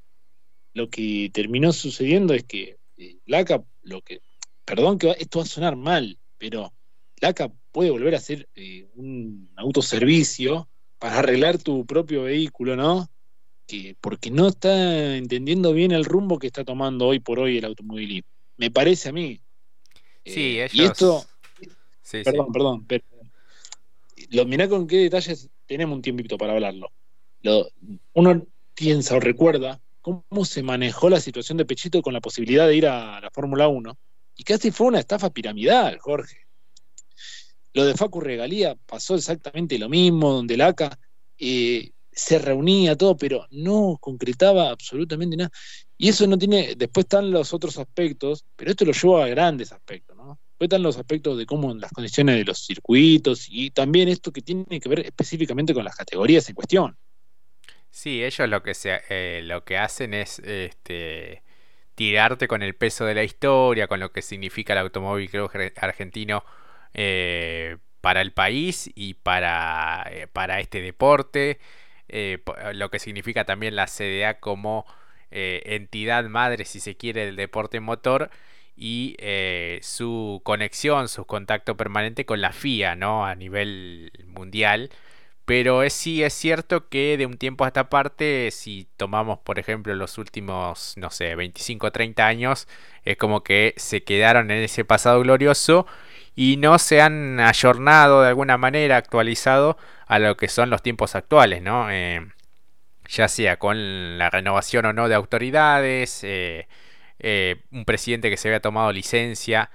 Lo 0.74 0.90
que 0.90 1.30
terminó 1.32 1.72
sucediendo 1.72 2.34
es 2.34 2.44
que 2.44 2.76
eh, 2.96 3.16
LACA, 3.26 3.62
lo 3.82 4.02
que, 4.02 4.20
perdón 4.64 4.98
que 4.98 5.14
esto 5.18 5.38
va 5.38 5.44
a 5.44 5.48
sonar 5.48 5.76
mal, 5.76 6.18
pero 6.38 6.72
LACA 7.20 7.52
puede 7.72 7.90
volver 7.90 8.14
a 8.14 8.20
ser 8.20 8.48
eh, 8.54 8.86
un 8.94 9.50
autoservicio 9.56 10.68
para 10.98 11.18
arreglar 11.18 11.58
tu 11.58 11.84
propio 11.86 12.24
vehículo, 12.24 12.76
¿no? 12.76 13.08
Que, 13.66 13.96
porque 14.00 14.30
no 14.30 14.48
está 14.48 15.16
entendiendo 15.16 15.72
bien 15.72 15.92
el 15.92 16.04
rumbo 16.04 16.38
que 16.38 16.46
está 16.46 16.64
tomando 16.64 17.06
hoy 17.06 17.20
por 17.20 17.38
hoy 17.38 17.58
el 17.58 17.64
automovilismo. 17.64 18.28
Me 18.56 18.70
parece 18.70 19.08
a 19.08 19.12
mí. 19.12 19.40
Sí, 20.24 20.60
ellos... 20.60 20.74
Y 20.74 20.84
esto... 20.84 21.26
perdón, 22.24 22.52
perdón, 22.52 22.84
pero 22.86 23.04
lo, 24.30 24.44
mirá 24.46 24.68
con 24.68 24.86
qué 24.86 24.98
detalles 24.98 25.48
tenemos 25.66 25.96
un 25.96 26.02
tiempito 26.02 26.36
para 26.38 26.52
hablarlo. 26.52 26.90
uno 28.12 28.46
piensa 28.74 29.16
o 29.16 29.20
recuerda 29.20 29.80
cómo 30.04 30.44
se 30.44 30.62
manejó 30.62 31.08
la 31.08 31.18
situación 31.18 31.56
de 31.56 31.64
Pechito 31.64 32.02
con 32.02 32.12
la 32.12 32.20
posibilidad 32.20 32.68
de 32.68 32.76
ir 32.76 32.86
a 32.86 33.22
la 33.22 33.30
Fórmula 33.30 33.68
1. 33.68 33.96
Y 34.36 34.44
casi 34.44 34.70
fue 34.70 34.88
una 34.88 34.98
estafa 34.98 35.30
piramidal, 35.30 35.98
Jorge. 35.98 36.40
Lo 37.72 37.86
de 37.86 37.94
Facu 37.94 38.20
Regalía 38.20 38.76
pasó 38.84 39.14
exactamente 39.14 39.78
lo 39.78 39.88
mismo, 39.88 40.30
donde 40.30 40.54
el 40.54 40.60
ACA 40.60 40.98
eh, 41.38 41.92
se 42.12 42.38
reunía 42.38 42.98
todo, 42.98 43.16
pero 43.16 43.46
no 43.50 43.96
concretaba 43.98 44.68
absolutamente 44.68 45.38
nada. 45.38 45.50
Y 45.96 46.10
eso 46.10 46.26
no 46.26 46.36
tiene, 46.36 46.74
después 46.76 47.04
están 47.04 47.30
los 47.30 47.54
otros 47.54 47.78
aspectos, 47.78 48.44
pero 48.56 48.72
esto 48.72 48.84
lo 48.84 48.92
lleva 48.92 49.24
a 49.24 49.28
grandes 49.28 49.72
aspectos, 49.72 50.14
¿no? 50.18 50.38
Después 50.50 50.66
están 50.66 50.82
los 50.82 50.98
aspectos 50.98 51.38
de 51.38 51.46
cómo 51.46 51.72
las 51.72 51.92
condiciones 51.92 52.36
de 52.36 52.44
los 52.44 52.58
circuitos 52.58 53.46
y 53.48 53.70
también 53.70 54.10
esto 54.10 54.30
que 54.32 54.42
tiene 54.42 54.80
que 54.80 54.88
ver 54.90 55.00
específicamente 55.00 55.72
con 55.72 55.82
las 55.82 55.96
categorías 55.96 56.46
en 56.50 56.54
cuestión. 56.54 56.98
Sí, 57.94 58.24
ellos 58.24 58.48
lo 58.48 58.62
que, 58.64 58.74
se, 58.74 59.02
eh, 59.08 59.40
lo 59.44 59.64
que 59.64 59.78
hacen 59.78 60.14
es 60.14 60.40
este, 60.40 61.44
tirarte 61.94 62.48
con 62.48 62.62
el 62.62 62.74
peso 62.74 63.04
de 63.06 63.14
la 63.14 63.22
historia, 63.22 63.86
con 63.86 64.00
lo 64.00 64.12
que 64.12 64.20
significa 64.20 64.72
el 64.72 64.80
automóvil 64.80 65.30
creo, 65.30 65.48
argentino 65.76 66.44
eh, 66.94 67.78
para 68.00 68.20
el 68.22 68.32
país 68.32 68.90
y 68.96 69.14
para, 69.14 70.04
eh, 70.10 70.26
para 70.26 70.58
este 70.60 70.82
deporte, 70.82 71.60
lo 72.74 72.90
que 72.90 72.98
significa 72.98 73.44
también 73.44 73.76
la 73.76 73.86
CDA 73.86 74.40
como 74.40 74.86
entidad 75.30 76.24
madre, 76.24 76.64
si 76.64 76.80
se 76.80 76.96
quiere, 76.96 77.26
del 77.26 77.36
deporte 77.36 77.80
motor 77.80 78.30
y 78.76 79.16
su 79.82 80.40
conexión, 80.44 81.08
su 81.08 81.26
contacto 81.26 81.76
permanente 81.76 82.26
con 82.26 82.40
la 82.40 82.52
FIA, 82.52 82.96
¿no? 82.96 83.24
A 83.26 83.34
nivel 83.36 84.12
mundial 84.26 84.90
pero 85.44 85.82
es, 85.82 85.92
sí 85.92 86.22
es 86.22 86.32
cierto 86.34 86.88
que 86.88 87.16
de 87.16 87.26
un 87.26 87.36
tiempo 87.36 87.64
a 87.64 87.68
esta 87.68 87.88
parte, 87.90 88.50
si 88.50 88.88
tomamos 88.96 89.38
por 89.40 89.58
ejemplo 89.58 89.94
los 89.94 90.18
últimos, 90.18 90.94
no 90.96 91.10
sé, 91.10 91.34
25 91.34 91.88
o 91.88 91.92
30 91.92 92.26
años, 92.26 92.68
es 93.04 93.16
como 93.16 93.42
que 93.42 93.74
se 93.76 94.04
quedaron 94.04 94.50
en 94.50 94.62
ese 94.62 94.84
pasado 94.84 95.20
glorioso 95.20 95.86
y 96.34 96.56
no 96.56 96.78
se 96.78 97.00
han 97.00 97.40
ayornado 97.40 98.22
de 98.22 98.28
alguna 98.28 98.56
manera, 98.58 98.96
actualizado 98.96 99.76
a 100.06 100.18
lo 100.18 100.36
que 100.36 100.48
son 100.48 100.70
los 100.70 100.82
tiempos 100.82 101.14
actuales, 101.14 101.62
¿no? 101.62 101.90
Eh, 101.90 102.26
ya 103.08 103.28
sea 103.28 103.58
con 103.58 104.18
la 104.18 104.30
renovación 104.30 104.86
o 104.86 104.92
no 104.92 105.08
de 105.08 105.14
autoridades, 105.14 106.20
eh, 106.24 106.68
eh, 107.18 107.62
un 107.70 107.84
presidente 107.84 108.30
que 108.30 108.36
se 108.36 108.48
había 108.48 108.60
tomado 108.60 108.92
licencia 108.92 109.70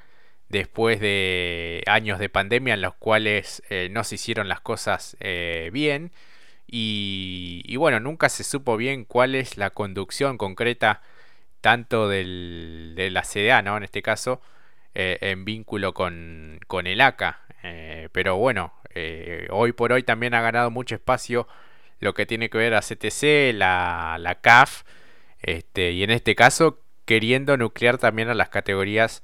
después 0.49 0.99
de 0.99 1.83
años 1.87 2.19
de 2.19 2.29
pandemia 2.29 2.73
en 2.73 2.81
los 2.81 2.95
cuales 2.95 3.63
eh, 3.69 3.87
no 3.91 4.03
se 4.03 4.15
hicieron 4.15 4.49
las 4.49 4.61
cosas 4.61 5.15
eh, 5.19 5.69
bien 5.71 6.11
y, 6.71 7.75
bueno, 7.77 7.99
nunca 7.99 8.29
se 8.29 8.43
supo 8.43 8.77
bien 8.77 9.03
cuál 9.03 9.33
es 9.33 9.57
la 9.57 9.71
conducción 9.71 10.37
concreta 10.37 11.01
tanto 11.61 12.07
del, 12.07 12.93
de 12.95 13.09
la 13.09 13.23
CDA, 13.23 13.63
¿no? 13.63 13.75
En 13.75 13.83
este 13.83 14.03
caso, 14.03 14.39
eh, 14.93 15.17
en 15.21 15.45
vínculo 15.45 15.95
con, 15.95 16.59
con 16.67 16.85
el 16.85 17.01
ACA. 17.01 17.41
pero 18.11 18.37
bueno, 18.37 18.73
hoy 19.49 19.71
por 19.73 19.93
hoy 19.93 20.03
también 20.03 20.35
ha 20.35 20.41
ganado 20.41 20.69
mucho 20.69 20.95
espacio 20.95 21.47
lo 21.99 22.13
que 22.13 22.25
tiene 22.25 22.49
que 22.49 22.59
ver 22.59 22.75
a 22.75 22.81
CTC, 22.81 23.53
la, 23.53 24.17
la 24.19 24.35
CAF, 24.35 24.83
este, 25.41 25.91
y 25.91 26.03
en 26.03 26.11
este 26.11 26.35
caso 26.35 26.81
queriendo 27.05 27.57
nuclear 27.57 27.97
también 27.97 28.29
a 28.29 28.35
las 28.35 28.49
categorías 28.49 29.23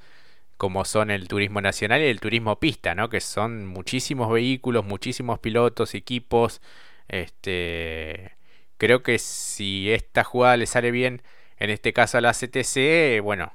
como 0.58 0.86
son 0.86 1.12
el 1.12 1.28
turismo 1.28 1.62
nacional 1.62 2.02
y 2.02 2.06
el 2.06 2.20
turismo 2.20 2.60
pista, 2.60 2.96
¿no? 2.96 3.10
Que 3.10 3.22
son 3.22 3.68
muchísimos 3.68 4.32
vehículos, 4.32 4.86
muchísimos 4.86 5.40
pilotos, 5.40 5.96
equipos. 5.96 6.62
Este, 7.08 8.32
creo 8.78 9.04
que 9.04 9.20
si 9.20 9.92
esta 9.92 10.24
jugada 10.24 10.58
le 10.58 10.66
sale 10.66 10.92
bien, 10.92 11.22
en 11.60 11.70
este 11.70 11.94
caso 11.94 12.18
a 12.18 12.22
la 12.22 12.34
CTC, 12.34 13.22
bueno, 13.22 13.54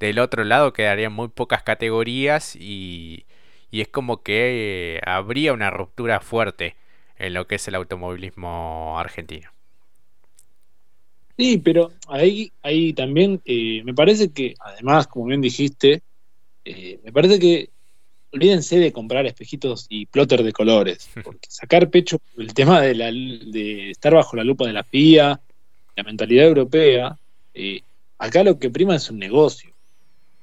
del 0.00 0.18
otro 0.18 0.44
lado 0.44 0.72
quedarían 0.72 1.12
muy 1.12 1.28
pocas 1.28 1.62
categorías 1.62 2.56
y, 2.56 3.26
es 3.72 3.88
como 3.88 4.22
que 4.22 5.00
habría 5.04 5.52
una 5.52 5.70
ruptura 5.70 6.20
fuerte 6.20 6.76
en 7.18 7.34
lo 7.34 7.46
que 7.48 7.56
es 7.56 7.66
el 7.68 7.74
automovilismo 7.74 8.98
argentino. 8.98 9.50
Sí, 11.36 11.58
pero 11.58 11.90
ahí, 12.08 12.52
ahí 12.62 12.92
también 12.92 13.40
eh, 13.44 13.82
me 13.84 13.92
parece 13.92 14.30
que, 14.30 14.54
además, 14.60 15.08
como 15.08 15.26
bien 15.26 15.40
dijiste, 15.40 16.02
eh, 16.64 17.00
me 17.04 17.12
parece 17.12 17.38
que 17.38 17.70
olvídense 18.32 18.78
de 18.78 18.92
comprar 18.92 19.26
espejitos 19.26 19.86
y 19.88 20.06
plotter 20.06 20.42
de 20.42 20.52
colores, 20.52 21.08
porque 21.24 21.48
sacar 21.48 21.90
pecho 21.90 22.18
el 22.36 22.52
tema 22.54 22.80
de, 22.80 22.94
la, 22.94 23.06
de 23.06 23.90
estar 23.90 24.14
bajo 24.14 24.36
la 24.36 24.44
lupa 24.44 24.66
de 24.66 24.72
la 24.72 24.82
FIA, 24.82 25.40
la 25.96 26.02
mentalidad 26.02 26.46
europea, 26.46 27.16
eh, 27.52 27.82
acá 28.18 28.42
lo 28.42 28.58
que 28.58 28.70
prima 28.70 28.96
es 28.96 29.10
un 29.10 29.18
negocio. 29.18 29.70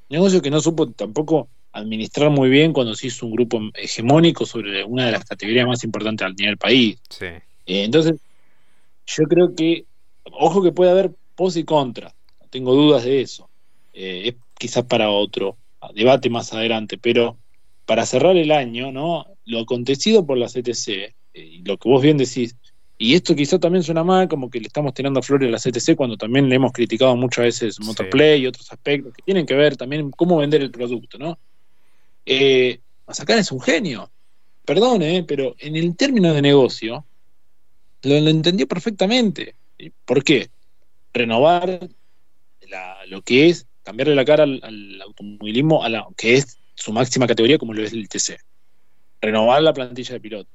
Un 0.09 0.15
negocio 0.15 0.41
que 0.41 0.51
no 0.51 0.61
supo 0.61 0.89
tampoco 0.91 1.49
administrar 1.73 2.29
muy 2.29 2.49
bien 2.49 2.73
cuando 2.73 2.95
se 2.95 3.07
hizo 3.07 3.25
un 3.25 3.33
grupo 3.33 3.59
hegemónico 3.73 4.45
sobre 4.45 4.83
una 4.83 5.05
de 5.05 5.13
las 5.13 5.25
categorías 5.25 5.67
más 5.67 5.83
importantes 5.83 6.25
al 6.25 6.35
nivel 6.35 6.57
país. 6.57 6.99
Eh, 7.19 7.41
entonces, 7.65 8.19
yo 9.07 9.23
creo 9.25 9.55
que, 9.55 9.85
ojo 10.23 10.61
que 10.61 10.71
puede 10.71 10.91
haber 10.91 11.11
pos 11.35 11.57
y 11.57 11.63
contra, 11.63 12.13
no 12.39 12.47
tengo 12.49 12.73
dudas 12.73 13.03
de 13.03 13.21
eso. 13.21 13.49
es 13.93 14.35
quizás 14.57 14.85
para 14.85 15.09
otro 15.09 15.57
debate 15.93 16.29
más 16.29 16.53
adelante, 16.53 16.97
pero 16.97 17.37
para 17.85 18.05
cerrar 18.05 18.37
el 18.37 18.51
año, 18.51 18.91
¿no? 18.91 19.25
Lo 19.45 19.59
acontecido 19.59 20.25
por 20.25 20.37
la 20.37 20.47
CTC, 20.47 20.87
eh, 20.87 21.13
y 21.33 21.63
lo 21.63 21.77
que 21.77 21.89
vos 21.89 22.01
bien 22.01 22.17
decís, 22.17 22.55
y 22.97 23.15
esto 23.15 23.35
quizá 23.35 23.59
también 23.59 23.83
suena 23.83 24.03
mal, 24.03 24.27
como 24.27 24.49
que 24.49 24.59
le 24.59 24.67
estamos 24.67 24.93
tirando 24.93 25.23
flores 25.23 25.47
a 25.47 25.51
la 25.51 25.57
CTC 25.57 25.95
cuando 25.95 26.17
también 26.17 26.47
le 26.47 26.55
hemos 26.55 26.71
criticado 26.71 27.15
muchas 27.15 27.45
veces 27.45 27.79
Motorplay 27.79 28.41
y 28.41 28.47
otros 28.47 28.71
aspectos 28.71 29.11
que 29.11 29.23
tienen 29.23 29.45
que 29.45 29.55
ver 29.55 29.75
también 29.75 30.11
cómo 30.11 30.37
vender 30.37 30.61
el 30.61 30.69
producto, 30.69 31.17
¿no? 31.17 31.39
Eh, 32.25 32.79
Mazacán 33.07 33.39
es 33.39 33.51
un 33.51 33.59
genio, 33.59 34.11
perdón, 34.63 35.01
eh, 35.01 35.25
pero 35.27 35.55
en 35.57 35.75
el 35.75 35.95
término 35.95 36.31
de 36.31 36.43
negocio 36.43 37.05
lo, 38.03 38.15
entendió 38.15 38.67
perfectamente. 38.67 39.55
¿Por 40.05 40.23
qué? 40.23 40.49
Renovar 41.11 41.89
lo 43.07 43.21
que 43.23 43.49
es 43.49 43.67
cambiarle 43.83 44.15
la 44.15 44.25
cara 44.25 44.43
al, 44.43 45.01
automovilismo, 45.01 45.83
a 45.83 45.89
la, 45.89 46.07
que 46.17 46.35
es 46.35 46.57
su 46.75 46.91
máxima 46.91 47.27
categoría 47.27 47.57
como 47.57 47.73
lo 47.73 47.83
es 47.83 47.93
el 47.93 48.07
TC. 48.07 48.39
Renovar 49.21 49.61
la 49.61 49.73
plantilla 49.73 50.13
de 50.13 50.19
piloto. 50.19 50.49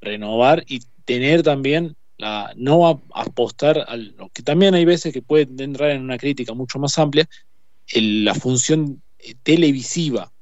Renovar 0.00 0.64
y 0.68 0.80
tener 1.04 1.42
también 1.42 1.96
la, 2.18 2.52
no 2.56 3.02
apostar 3.14 3.84
a 3.88 3.96
lo 3.96 4.28
que 4.30 4.42
también 4.42 4.74
hay 4.74 4.84
veces 4.84 5.12
que 5.12 5.22
puede 5.22 5.48
entrar 5.62 5.90
en 5.90 6.02
una 6.02 6.18
crítica 6.18 6.54
mucho 6.54 6.78
más 6.78 6.98
amplia, 6.98 7.28
la 7.94 8.34
función 8.34 9.02
eh, 9.18 9.34
televisiva, 9.42 10.32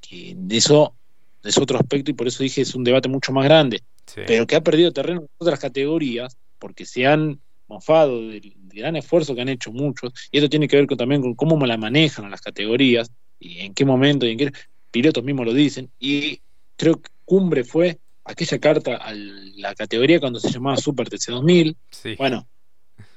que 0.00 0.36
eso 0.50 0.94
es 1.42 1.58
otro 1.58 1.78
aspecto 1.78 2.10
y 2.10 2.14
por 2.14 2.26
eso 2.26 2.42
dije 2.42 2.62
es 2.62 2.74
un 2.74 2.84
debate 2.84 3.08
mucho 3.08 3.32
más 3.32 3.44
grande, 3.44 3.82
pero 4.26 4.46
que 4.46 4.56
ha 4.56 4.60
perdido 4.60 4.92
terreno 4.92 5.22
en 5.22 5.28
otras 5.38 5.58
categorías 5.58 6.36
porque 6.58 6.84
se 6.84 7.06
han 7.06 7.40
mofado 7.68 8.28
del, 8.28 8.54
gran 8.68 8.96
esfuerzo 8.96 9.34
que 9.34 9.40
han 9.40 9.48
hecho 9.48 9.72
muchos, 9.72 10.12
y 10.30 10.36
esto 10.36 10.50
tiene 10.50 10.68
que 10.68 10.76
ver 10.76 10.86
también 10.96 11.22
con 11.22 11.34
cómo 11.34 11.64
la 11.64 11.78
manejan 11.78 12.30
las 12.30 12.42
categorías, 12.42 13.10
y 13.40 13.60
en 13.60 13.72
qué 13.72 13.84
momento, 13.84 14.26
y 14.26 14.32
en 14.32 14.38
qué 14.38 14.52
pilotos 14.90 15.24
mismos 15.24 15.46
lo 15.46 15.54
dicen, 15.54 15.90
y 15.98 16.40
creo 16.76 17.00
que 17.00 17.10
cumbre 17.24 17.64
fue 17.64 17.98
aquella 18.24 18.58
carta 18.58 18.96
a 18.96 19.12
la 19.14 19.74
categoría 19.74 20.20
cuando 20.20 20.40
se 20.40 20.50
llamaba 20.50 20.76
Super 20.76 21.08
TC 21.08 21.30
2000. 21.30 21.76
Bueno, 22.18 22.46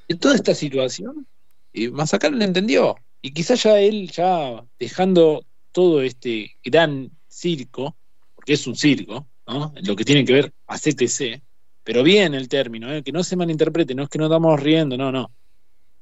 en 0.07 0.19
toda 0.19 0.35
esta 0.35 0.55
situación, 0.55 1.27
y 1.73 1.89
Mazacar 1.89 2.33
le 2.33 2.45
entendió, 2.45 2.95
Y 3.21 3.31
quizás 3.31 3.63
ya 3.63 3.79
él, 3.79 4.09
ya 4.11 4.63
dejando 4.79 5.45
todo 5.71 6.01
este 6.01 6.55
gran 6.63 7.11
circo, 7.27 7.95
porque 8.35 8.53
es 8.53 8.65
un 8.65 8.75
circo, 8.75 9.27
¿no? 9.47 9.73
lo 9.83 9.95
que 9.95 10.05
tiene 10.05 10.23
que 10.25 10.33
ver 10.33 10.53
a 10.67 10.77
CTC, 10.77 11.41
pero 11.83 12.03
bien 12.03 12.33
el 12.33 12.47
término, 12.47 12.91
¿eh? 12.93 13.03
que 13.03 13.11
no 13.11 13.23
se 13.23 13.35
malinterprete, 13.35 13.95
no 13.95 14.03
es 14.03 14.09
que 14.09 14.19
no 14.19 14.25
estamos 14.25 14.59
riendo, 14.59 14.97
no, 14.97 15.11
no. 15.11 15.31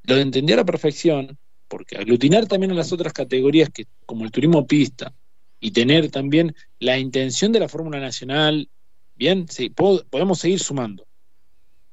Lo 0.04 0.16
entendió 0.18 0.56
a 0.56 0.58
la 0.58 0.66
perfección, 0.66 1.38
porque 1.68 1.98
aglutinar 1.98 2.48
también 2.48 2.72
a 2.72 2.76
las 2.76 2.92
otras 2.92 3.14
categorías, 3.14 3.70
que, 3.70 3.86
como 4.06 4.26
el 4.26 4.32
turismo 4.32 4.66
pista, 4.66 5.14
y 5.60 5.72
tener 5.72 6.10
también 6.12 6.56
la 6.80 6.98
intención 6.98 7.52
de 7.52 7.60
la 7.60 7.70
Fórmula 7.70 8.00
Nacional, 8.00 8.70
bien, 9.16 9.48
sí, 9.50 9.70
podemos 9.70 10.40
seguir 10.40 10.60
sumando. 10.60 11.06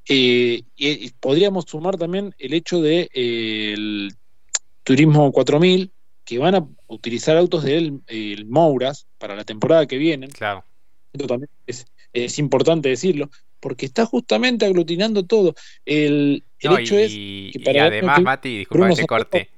Eh, 0.08 0.62
y, 0.76 1.10
podríamos 1.12 1.64
sumar 1.66 1.96
también 1.96 2.34
el 2.38 2.52
hecho 2.52 2.82
de 2.82 3.08
eh, 3.14 3.72
el 3.74 4.14
Turismo 4.82 5.32
4000, 5.32 5.90
que 6.24 6.38
van 6.38 6.54
a 6.54 6.66
utilizar 6.86 7.36
autos 7.36 7.64
del 7.64 8.00
el 8.06 8.46
Mouras 8.46 9.06
para 9.18 9.34
la 9.34 9.44
temporada 9.44 9.86
que 9.86 9.98
viene. 9.98 10.28
Claro. 10.28 10.64
Esto 11.12 11.26
también 11.26 11.50
es, 11.66 12.38
importante 12.38 12.88
decirlo, 12.88 13.30
porque 13.64 13.86
está 13.86 14.04
justamente 14.04 14.66
aglutinando 14.66 15.24
todo. 15.24 15.54
El, 15.86 16.44
hecho 16.60 16.98
es 16.98 17.12
que 17.12 17.62
para 17.64 17.78
y 17.78 17.80
además, 17.80 18.20
Mati, 18.20 18.58
disculpa 18.58 18.90
que 18.90 18.96
te 18.96 19.06
corte. 19.06 19.50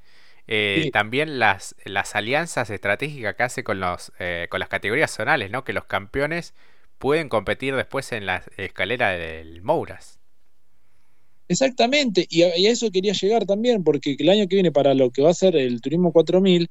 Eh, 0.46 0.90
también 0.92 1.40
las, 1.40 1.74
las 1.84 2.14
alianzas 2.14 2.70
estratégicas 2.70 3.34
que 3.34 3.42
hace 3.42 3.64
con, 3.64 3.80
los, 3.80 4.12
eh, 4.20 4.46
con 4.48 4.60
las 4.60 4.68
categorías 4.68 5.10
zonales, 5.10 5.50
¿no? 5.50 5.64
Que 5.64 5.72
los 5.72 5.86
campeones 5.86 6.54
pueden 6.98 7.28
competir 7.28 7.74
después 7.74 8.12
en 8.12 8.26
la 8.26 8.44
escalera 8.56 9.10
del 9.10 9.60
Mouras. 9.62 10.20
Exactamente, 11.48 12.28
y 12.30 12.42
a, 12.42 12.50
eso 12.54 12.92
quería 12.92 13.12
llegar 13.12 13.44
también, 13.44 13.82
porque 13.82 14.14
el 14.16 14.28
año 14.28 14.46
que 14.46 14.54
viene 14.54 14.70
para 14.70 14.94
lo 14.94 15.10
que 15.10 15.22
va 15.22 15.30
a 15.30 15.34
ser 15.34 15.56
el 15.56 15.80
Turismo 15.80 16.12
4000, 16.12 16.70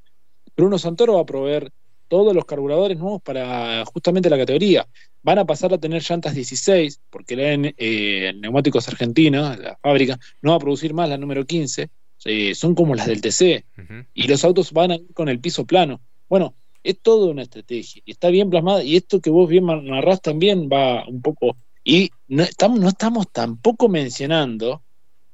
Bruno 0.56 0.80
Santoro 0.80 1.16
va 1.16 1.22
a 1.24 1.26
proveer 1.26 1.70
todos 2.08 2.34
los 2.34 2.46
carburadores 2.46 2.98
nuevos 2.98 3.22
para 3.22 3.84
justamente 3.84 4.30
la 4.30 4.38
categoría. 4.38 4.88
Van 5.26 5.40
a 5.40 5.46
pasar 5.46 5.74
a 5.74 5.80
tener 5.80 6.04
llantas 6.08 6.36
16, 6.36 7.02
porque 7.10 7.36
la 7.36 7.74
eh, 7.78 8.32
Neumáticos 8.38 8.88
Argentinos, 8.88 9.58
la 9.58 9.76
fábrica, 9.76 10.20
no 10.44 10.52
va 10.52 10.58
a 10.58 10.60
producir 10.60 10.94
más 10.94 11.10
la 11.10 11.18
número 11.18 11.48
15, 11.48 11.90
eh, 12.26 12.54
son 12.54 12.76
como 12.76 12.94
las 12.94 13.08
del 13.08 13.22
TC, 13.22 13.66
y 14.14 14.28
los 14.28 14.46
autos 14.46 14.72
van 14.72 14.92
a 14.92 14.96
ir 14.98 15.14
con 15.16 15.28
el 15.28 15.40
piso 15.40 15.66
plano. 15.66 16.00
Bueno, 16.30 16.54
es 16.84 17.00
toda 17.02 17.26
una 17.32 17.42
estrategia, 17.42 18.04
y 18.06 18.12
está 18.12 18.30
bien 18.30 18.52
plasmada, 18.52 18.84
y 18.84 18.98
esto 18.98 19.20
que 19.20 19.32
vos 19.32 19.50
bien 19.50 19.66
narrás 19.66 20.22
también 20.22 20.70
va 20.72 21.08
un 21.08 21.24
poco, 21.24 21.58
y 21.84 22.12
no 22.28 22.44
estamos, 22.44 22.80
no 22.80 22.90
estamos 22.90 23.26
tampoco 23.32 23.90
mencionando 23.90 24.84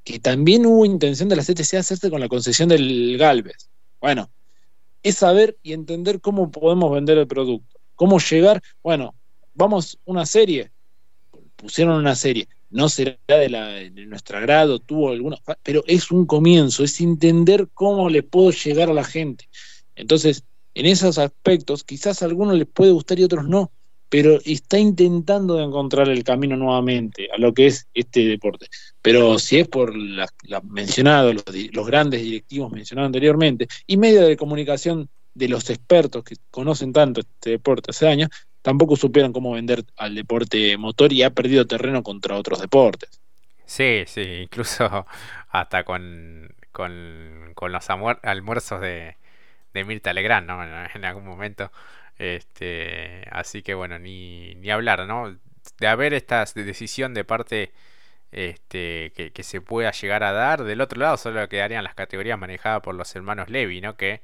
que 0.04 0.20
también 0.20 0.64
hubo 0.64 0.86
intención 0.86 1.28
de 1.28 1.36
la 1.36 1.42
CTC 1.42 1.74
hacerse 1.74 2.08
con 2.08 2.20
la 2.20 2.28
concesión 2.28 2.70
del 2.70 3.18
Galvez. 3.18 3.68
Bueno, 4.00 4.30
es 5.02 5.16
saber 5.16 5.58
y 5.62 5.74
entender 5.74 6.22
cómo 6.22 6.50
podemos 6.50 6.90
vender 6.90 7.18
el 7.18 7.26
producto, 7.26 7.78
cómo 7.94 8.18
llegar, 8.20 8.62
bueno, 8.82 9.14
vamos 9.54 9.98
una 10.04 10.26
serie, 10.26 10.70
pusieron 11.56 11.96
una 11.96 12.14
serie, 12.14 12.48
no 12.70 12.88
será 12.88 13.16
de, 13.26 13.48
la, 13.48 13.66
de 13.66 14.06
nuestro 14.06 14.38
agrado, 14.38 14.78
tuvo 14.78 15.10
algunos, 15.10 15.40
pero 15.62 15.84
es 15.86 16.10
un 16.10 16.26
comienzo, 16.26 16.84
es 16.84 17.00
entender 17.00 17.68
cómo 17.74 18.08
le 18.08 18.22
puedo 18.22 18.50
llegar 18.50 18.88
a 18.90 18.94
la 18.94 19.04
gente. 19.04 19.48
Entonces, 19.94 20.44
en 20.74 20.86
esos 20.86 21.18
aspectos, 21.18 21.84
quizás 21.84 22.22
a 22.22 22.24
algunos 22.24 22.56
les 22.56 22.66
puede 22.66 22.92
gustar 22.92 23.18
y 23.18 23.24
otros 23.24 23.46
no, 23.46 23.70
pero 24.08 24.40
está 24.44 24.78
intentando 24.78 25.60
encontrar 25.62 26.08
el 26.08 26.24
camino 26.24 26.56
nuevamente 26.56 27.28
a 27.34 27.38
lo 27.38 27.52
que 27.54 27.66
es 27.66 27.86
este 27.94 28.26
deporte. 28.26 28.66
Pero 29.00 29.38
si 29.38 29.58
es 29.58 29.68
por 29.68 29.96
la, 29.96 30.28
mencionado, 30.64 31.32
los, 31.32 31.44
los 31.72 31.86
grandes 31.86 32.22
directivos 32.22 32.70
mencionados 32.70 33.08
anteriormente, 33.08 33.68
y 33.86 33.96
medios 33.96 34.26
de 34.26 34.36
comunicación 34.36 35.08
de 35.34 35.48
los 35.48 35.70
expertos 35.70 36.24
que 36.24 36.36
conocen 36.50 36.92
tanto 36.92 37.20
este 37.20 37.50
deporte 37.50 37.90
hace 37.90 38.06
años, 38.06 38.28
tampoco 38.62 38.96
supieron 38.96 39.32
cómo 39.32 39.52
vender 39.52 39.84
al 39.96 40.14
deporte 40.14 40.76
motor 40.78 41.12
y 41.12 41.22
ha 41.22 41.30
perdido 41.30 41.66
terreno 41.66 42.02
contra 42.02 42.36
otros 42.36 42.60
deportes. 42.60 43.20
Sí, 43.64 44.04
sí, 44.06 44.22
incluso 44.44 45.06
hasta 45.50 45.84
con, 45.84 46.54
con, 46.72 47.54
los 47.72 47.90
almuerzos 47.90 48.80
de, 48.80 49.16
de 49.74 49.84
Mirta 49.84 50.12
Legrand, 50.12 50.46
¿no? 50.46 50.62
En, 50.62 51.04
algún 51.04 51.24
momento. 51.24 51.70
Este, 52.18 53.26
así 53.30 53.62
que 53.62 53.74
bueno, 53.74 53.98
ni, 53.98 54.54
ni 54.56 54.70
hablar, 54.70 55.06
¿no? 55.06 55.36
De 55.78 55.86
haber 55.86 56.14
esta 56.14 56.44
decisión 56.54 57.14
de 57.14 57.24
parte 57.24 57.72
este, 58.32 59.12
que, 59.16 59.32
que, 59.32 59.42
se 59.42 59.60
pueda 59.60 59.92
llegar 59.92 60.22
a 60.24 60.32
dar. 60.32 60.64
Del 60.64 60.80
otro 60.80 61.00
lado 61.00 61.16
solo 61.16 61.48
quedarían 61.48 61.84
las 61.84 61.94
categorías 61.94 62.38
manejadas 62.38 62.82
por 62.82 62.94
los 62.94 63.14
hermanos 63.16 63.48
Levi, 63.50 63.80
¿no? 63.80 63.96
Que 63.96 64.22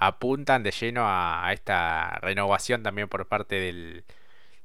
apuntan 0.00 0.62
de 0.64 0.72
lleno 0.72 1.02
a, 1.06 1.52
esta 1.52 2.18
renovación 2.22 2.82
también 2.82 3.08
por 3.08 3.28
parte 3.28 3.56
del, 3.56 4.04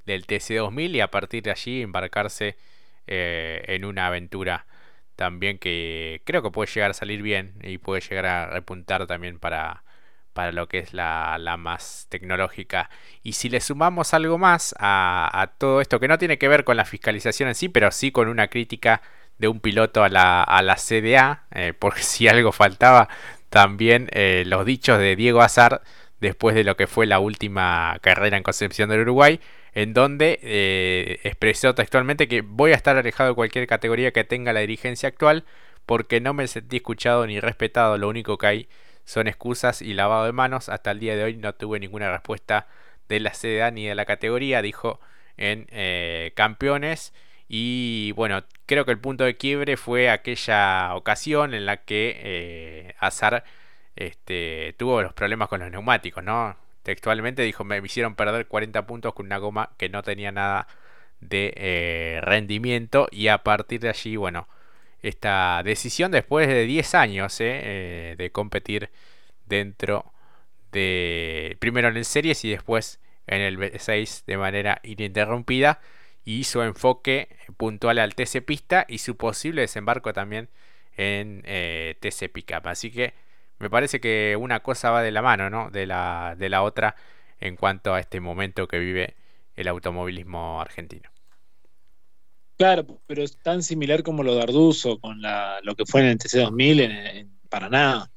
del 0.05 0.25
TC2000 0.25 0.95
y 0.95 1.01
a 1.01 1.11
partir 1.11 1.43
de 1.43 1.51
allí 1.51 1.81
embarcarse 1.81 2.57
eh, 3.07 3.63
en 3.67 3.85
una 3.85 4.07
aventura 4.07 4.65
también 5.15 5.59
que 5.59 6.21
creo 6.25 6.41
que 6.43 6.51
puede 6.51 6.71
llegar 6.71 6.91
a 6.91 6.93
salir 6.93 7.21
bien 7.21 7.53
y 7.63 7.77
puede 7.77 8.01
llegar 8.01 8.25
a 8.25 8.47
repuntar 8.47 9.07
también 9.07 9.39
para, 9.39 9.83
para 10.33 10.51
lo 10.51 10.67
que 10.67 10.79
es 10.79 10.93
la, 10.93 11.37
la 11.39 11.57
más 11.57 12.07
tecnológica. 12.09 12.89
Y 13.23 13.33
si 13.33 13.49
le 13.49 13.61
sumamos 13.61 14.13
algo 14.13 14.37
más 14.37 14.75
a, 14.79 15.53
todo 15.57 15.81
esto, 15.81 15.99
que 15.99 16.07
no 16.07 16.17
tiene 16.17 16.37
que 16.37 16.47
ver 16.49 16.63
con 16.65 16.77
la 16.77 16.85
fiscalización 16.85 17.49
en 17.49 17.55
sí, 17.55 17.69
pero 17.69 17.91
sí 17.91 18.11
con 18.11 18.27
una 18.27 18.49
crítica 18.49 19.01
de 19.37 19.47
un 19.47 19.59
piloto 19.59 20.03
a 20.03 20.09
la, 20.09 20.43
a 20.43 20.61
la 20.61 20.75
CDA, 20.75 21.45
eh, 21.51 21.73
porque 21.79 22.03
si 22.03 22.27
algo 22.27 22.51
faltaba 22.51 23.09
también 23.55 24.09
eh, 24.11 24.43
los 24.45 24.65
dichos 24.65 24.99
de 24.99 25.15
Diego 25.15 25.41
Azar 25.41 25.81
después 26.19 26.55
de 26.55 26.65
lo 26.65 26.75
que 26.75 26.87
fue 26.87 27.05
la 27.05 27.19
última 27.19 27.97
carrera 28.01 28.35
en 28.35 28.43
Concepción 28.43 28.89
del 28.89 28.99
Uruguay, 28.99 29.39
en 29.71 29.93
donde 29.93 30.39
eh, 30.43 31.21
expresó 31.23 31.73
textualmente 31.73 32.27
que 32.27 32.41
voy 32.41 32.73
a 32.73 32.75
estar 32.75 32.97
alejado 32.97 33.29
de 33.29 33.35
cualquier 33.35 33.65
categoría 33.65 34.11
que 34.11 34.25
tenga 34.25 34.51
la 34.51 34.59
dirigencia 34.59 35.07
actual 35.07 35.45
porque 35.85 36.19
no 36.19 36.33
me 36.33 36.47
sentí 36.47 36.75
escuchado 36.75 37.25
ni 37.27 37.39
respetado, 37.39 37.97
lo 37.97 38.09
único 38.09 38.37
que 38.37 38.45
hay 38.45 38.69
son 39.05 39.29
excusas 39.29 39.81
y 39.81 39.93
lavado 39.93 40.25
de 40.25 40.33
manos, 40.33 40.67
hasta 40.67 40.91
el 40.91 40.99
día 40.99 41.15
de 41.15 41.23
hoy 41.23 41.37
no 41.37 41.55
tuve 41.55 41.79
ninguna 41.79 42.11
respuesta 42.11 42.67
de 43.07 43.21
la 43.21 43.31
CDA 43.31 43.71
ni 43.71 43.85
de 43.87 43.95
la 43.95 44.03
categoría, 44.03 44.61
dijo 44.61 44.99
en 45.37 45.65
eh, 45.71 46.33
campeones 46.35 47.13
y 47.47 48.11
bueno, 48.13 48.43
creo 48.65 48.85
que 48.85 48.91
el 48.91 48.99
punto 48.99 49.23
de 49.23 49.37
quiebre 49.37 49.77
fue 49.77 50.09
aquella 50.09 50.95
ocasión 50.95 51.53
en 51.53 51.65
la 51.65 51.77
que 51.83 52.15
eh, 52.23 52.95
Azar 52.99 53.43
este, 53.95 54.75
tuvo 54.77 55.01
los 55.01 55.13
problemas 55.13 55.49
con 55.49 55.59
los 55.61 55.71
neumáticos, 55.71 56.23
¿no? 56.23 56.57
Textualmente 56.83 57.43
dijo, 57.43 57.63
me 57.63 57.79
hicieron 57.79 58.15
perder 58.15 58.47
40 58.47 58.85
puntos 58.87 59.13
con 59.13 59.27
una 59.27 59.37
goma 59.37 59.71
que 59.77 59.89
no 59.89 60.03
tenía 60.03 60.31
nada 60.31 60.67
de 61.21 61.53
eh, 61.55 62.19
rendimiento 62.21 63.07
y 63.11 63.27
a 63.29 63.39
partir 63.43 63.81
de 63.81 63.89
allí, 63.89 64.15
bueno, 64.15 64.47
esta 65.01 65.61
decisión 65.63 66.11
después 66.11 66.47
de 66.47 66.65
10 66.65 66.95
años 66.95 67.37
eh, 67.39 68.15
de 68.17 68.31
competir 68.31 68.89
dentro 69.45 70.11
de, 70.71 71.57
primero 71.59 71.87
en 71.89 71.97
el 71.97 72.05
series 72.05 72.43
y 72.45 72.49
después 72.51 72.99
en 73.27 73.41
el 73.41 73.57
B6 73.57 74.25
de 74.25 74.37
manera 74.37 74.79
ininterrumpida 74.83 75.79
y 76.25 76.43
su 76.43 76.61
enfoque 76.63 77.29
puntual 77.55 77.99
al 77.99 78.15
TC 78.15 78.43
Pista 78.43 78.85
y 78.89 78.97
su 78.97 79.15
posible 79.15 79.61
desembarco 79.61 80.11
también 80.11 80.49
en 80.97 81.43
eh, 81.45 81.95
TC 82.01 82.31
Pickup. 82.31 82.65
Así 82.67 82.91
que 82.91 83.13
me 83.59 83.69
parece 83.69 84.01
que 84.01 84.35
una 84.37 84.61
cosa 84.61 84.89
va 84.89 85.03
de 85.03 85.11
la 85.11 85.21
mano 85.21 85.49
¿no? 85.49 85.69
de, 85.69 85.85
la, 85.85 86.35
de 86.37 86.49
la 86.49 86.63
otra 86.63 86.95
en 87.39 87.55
cuanto 87.55 87.93
a 87.93 87.99
este 87.99 88.19
momento 88.19 88.67
que 88.67 88.79
vive 88.79 89.15
el 89.55 89.67
automovilismo 89.67 90.59
argentino. 90.59 91.09
Claro, 92.57 92.85
pero 93.05 93.21
es 93.21 93.37
tan 93.37 93.63
similar 93.63 94.01
como 94.01 94.23
lo 94.23 94.35
de 94.35 94.41
Arduzo 94.41 94.99
con 94.99 95.21
la, 95.21 95.59
lo 95.63 95.75
que 95.75 95.85
fue 95.85 96.01
en 96.01 96.07
el 96.07 96.17
TC2000 96.17 96.81
en, 96.81 97.35
Paraná, 97.49 98.09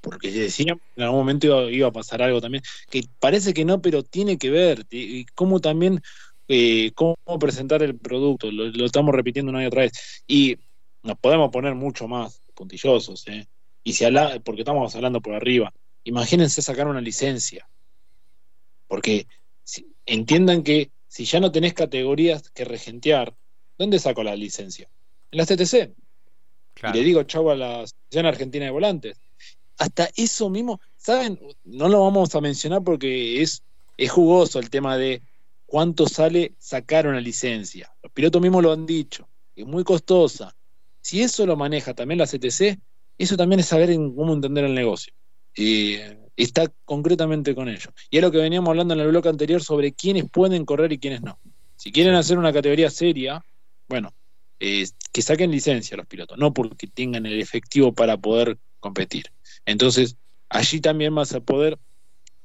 porque 0.00 0.30
decían 0.30 0.80
en 0.96 1.02
algún 1.02 1.20
momento 1.20 1.68
iba, 1.70 1.88
a 1.88 1.92
pasar 1.92 2.22
algo 2.22 2.40
también, 2.40 2.62
que 2.88 3.02
parece 3.18 3.52
que 3.52 3.64
no, 3.64 3.80
pero 3.80 4.04
tiene 4.04 4.38
que 4.38 4.50
ver, 4.50 4.86
y 4.90 5.24
cómo 5.34 5.60
también 5.60 6.02
eh, 6.48 6.92
cómo 6.94 7.16
presentar 7.40 7.82
el 7.82 7.98
producto, 7.98 8.50
lo, 8.50 8.84
estamos 8.84 9.14
repitiendo 9.14 9.50
una 9.50 9.62
y 9.62 9.66
otra 9.66 9.82
vez. 9.82 10.22
Y 10.26 10.56
nos 11.02 11.18
podemos 11.18 11.50
poner 11.50 11.74
mucho 11.74 12.08
más 12.08 12.40
puntillosos, 12.54 13.26
¿eh? 13.28 13.46
Y 13.84 13.92
si 13.92 14.04
habla, 14.04 14.40
porque 14.44 14.62
estamos 14.62 14.94
hablando 14.96 15.20
por 15.20 15.34
arriba, 15.34 15.72
imagínense 16.04 16.62
sacar 16.62 16.88
una 16.88 17.00
licencia. 17.00 17.68
Porque 18.88 19.26
entiendan 20.06 20.62
que 20.62 20.90
si 21.08 21.24
ya 21.24 21.40
no 21.40 21.52
tenés 21.52 21.74
categorías 21.74 22.50
que 22.50 22.64
regentear, 22.64 23.34
¿dónde 23.78 23.98
saco 23.98 24.22
la 24.22 24.34
licencia? 24.34 24.88
En 25.30 25.38
la 25.38 25.46
CTC. 25.46 25.94
Y 26.82 26.96
le 26.96 27.02
digo 27.02 27.22
chau 27.22 27.50
a 27.50 27.56
la 27.56 27.82
Asociación 27.82 28.26
Argentina 28.26 28.64
de 28.64 28.70
Volantes. 28.70 29.18
Hasta 29.78 30.08
eso 30.16 30.50
mismo, 30.50 30.80
¿saben? 30.96 31.38
No 31.64 31.88
lo 31.88 32.00
vamos 32.02 32.34
a 32.34 32.40
mencionar 32.40 32.82
porque 32.82 33.42
es, 33.42 33.62
es 33.96 34.10
jugoso 34.10 34.58
el 34.58 34.70
tema 34.70 34.96
de 34.96 35.22
cuánto 35.66 36.08
sale 36.08 36.54
sacar 36.58 37.06
una 37.06 37.20
licencia. 37.20 37.92
Los 38.02 38.12
pilotos 38.12 38.40
mismos 38.40 38.62
lo 38.62 38.72
han 38.72 38.86
dicho, 38.86 39.28
es 39.54 39.66
muy 39.66 39.84
costosa. 39.84 40.56
Si 41.00 41.22
eso 41.22 41.44
lo 41.46 41.56
maneja 41.56 41.94
también 41.94 42.18
la 42.18 42.26
CTC, 42.26 42.78
eso 43.18 43.36
también 43.36 43.60
es 43.60 43.66
saber 43.66 43.94
cómo 43.94 44.32
entender 44.32 44.64
el 44.64 44.74
negocio. 44.74 45.12
está 46.36 46.70
concretamente 46.84 47.54
con 47.54 47.68
ellos. 47.68 47.88
Y 48.10 48.18
es 48.18 48.22
lo 48.22 48.30
que 48.30 48.38
veníamos 48.38 48.68
hablando 48.68 48.94
en 48.94 49.00
el 49.00 49.08
bloque 49.08 49.28
anterior 49.28 49.62
sobre 49.62 49.92
quiénes 49.92 50.30
pueden 50.30 50.64
correr 50.64 50.92
y 50.92 50.98
quiénes 50.98 51.22
no. 51.22 51.38
Si 51.76 51.92
quieren 51.92 52.14
hacer 52.14 52.38
una 52.38 52.52
categoría 52.52 52.90
seria, 52.90 53.44
bueno, 53.88 54.12
que 54.58 55.22
saquen 55.22 55.50
licencia 55.50 55.96
los 55.96 56.06
pilotos, 56.06 56.38
no 56.38 56.52
porque 56.52 56.86
tengan 56.86 57.26
el 57.26 57.40
efectivo 57.40 57.92
para 57.92 58.16
poder 58.16 58.58
competir. 58.80 59.26
Entonces, 59.64 60.16
allí 60.48 60.80
también 60.80 61.14
vas 61.14 61.32
a 61.34 61.40
poder 61.40 61.78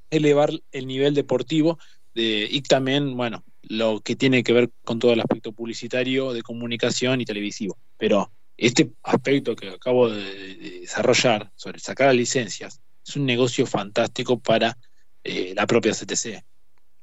elevar 0.09 0.51
el 0.71 0.87
nivel 0.87 1.13
deportivo 1.13 1.79
de, 2.13 2.47
y 2.49 2.61
también, 2.61 3.15
bueno, 3.15 3.43
lo 3.63 4.01
que 4.01 4.15
tiene 4.15 4.43
que 4.43 4.53
ver 4.53 4.71
con 4.83 4.99
todo 4.99 5.13
el 5.13 5.19
aspecto 5.19 5.51
publicitario, 5.51 6.33
de 6.33 6.41
comunicación 6.41 7.21
y 7.21 7.25
televisivo. 7.25 7.77
Pero 7.97 8.31
este 8.57 8.91
aspecto 9.03 9.55
que 9.55 9.69
acabo 9.69 10.09
de, 10.09 10.79
desarrollar 10.81 11.51
sobre 11.55 11.79
sacar 11.79 12.07
las 12.07 12.15
licencias 12.15 12.81
es 13.05 13.15
un 13.15 13.25
negocio 13.25 13.65
fantástico 13.65 14.39
para 14.39 14.77
eh, 15.23 15.53
la 15.55 15.65
propia 15.65 15.93
CTC. 15.93 16.43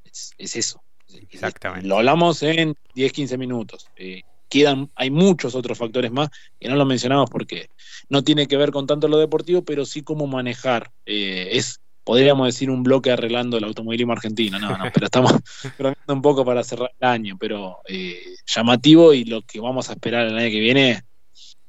Es, 0.04 0.56
eso. 0.56 0.82
Exactamente. 1.30 1.88
Lo 1.88 1.96
hablamos 1.96 2.42
en 2.42 2.76
10, 2.94 3.12
15 3.12 3.38
minutos. 3.38 3.86
Eh, 3.96 4.22
quedan, 4.48 4.90
hay 4.94 5.10
muchos 5.10 5.54
otros 5.54 5.78
factores 5.78 6.10
más 6.10 6.30
que 6.58 6.68
no 6.68 6.76
lo 6.76 6.84
mencionamos 6.84 7.30
porque 7.30 7.70
no 8.08 8.22
tiene 8.22 8.46
que 8.46 8.56
ver 8.56 8.70
con 8.70 8.86
tanto 8.86 9.08
lo 9.08 9.18
deportivo, 9.18 9.62
pero 9.62 9.84
sí 9.84 10.02
cómo 10.02 10.26
manejar. 10.26 10.90
Eh, 11.06 11.48
es, 11.52 11.80
podríamos 12.08 12.46
decir, 12.46 12.70
un 12.70 12.82
bloque 12.82 13.10
arreglando 13.10 13.58
el 13.58 13.64
automovilismo 13.64 14.14
argentino, 14.14 14.58
no, 14.58 14.78
no, 14.78 14.90
pero 14.94 15.04
estamos 15.04 15.30
bromeando 15.78 16.14
un 16.14 16.22
poco 16.22 16.42
para 16.42 16.64
cerrar 16.64 16.90
el 16.98 17.06
año, 17.06 17.36
pero 17.38 17.82
eh, 17.86 18.18
llamativo 18.46 19.12
y 19.12 19.26
lo 19.26 19.42
que 19.42 19.60
vamos 19.60 19.90
a 19.90 19.92
esperar 19.92 20.26
el 20.26 20.38
año 20.38 20.48
que 20.48 20.58
viene, 20.58 21.02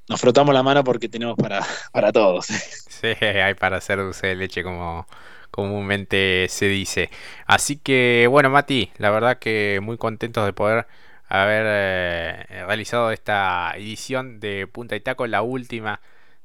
nos 0.08 0.22
frotamos 0.22 0.54
la 0.56 0.64
mano 0.64 0.82
porque 0.86 1.10
tenemos 1.10 1.36
para, 1.36 1.60
para 1.92 2.14
todos. 2.14 2.46
Sí, 2.46 3.08
hay 3.22 3.54
para 3.56 3.76
hacer 3.76 4.00
dulce 4.00 4.28
de 4.28 4.36
leche 4.38 4.64
como 4.64 5.08
comúnmente 5.52 6.48
se 6.48 6.70
dice. 6.70 7.10
Así 7.46 7.76
que 7.76 8.28
bueno, 8.30 8.50
Mati, 8.50 8.92
la 8.98 9.10
verdad 9.10 9.40
que 9.40 9.82
muy 9.84 9.98
contentos 9.98 10.46
de 10.46 10.54
poder 10.54 10.88
haber 11.28 11.66
eh, 11.68 12.64
realizado 12.66 13.12
esta 13.12 13.74
edición 13.76 14.40
de 14.40 14.68
Punta 14.68 14.96
y 14.96 15.02
Taco, 15.02 15.28
la 15.28 15.42
última 15.42 16.00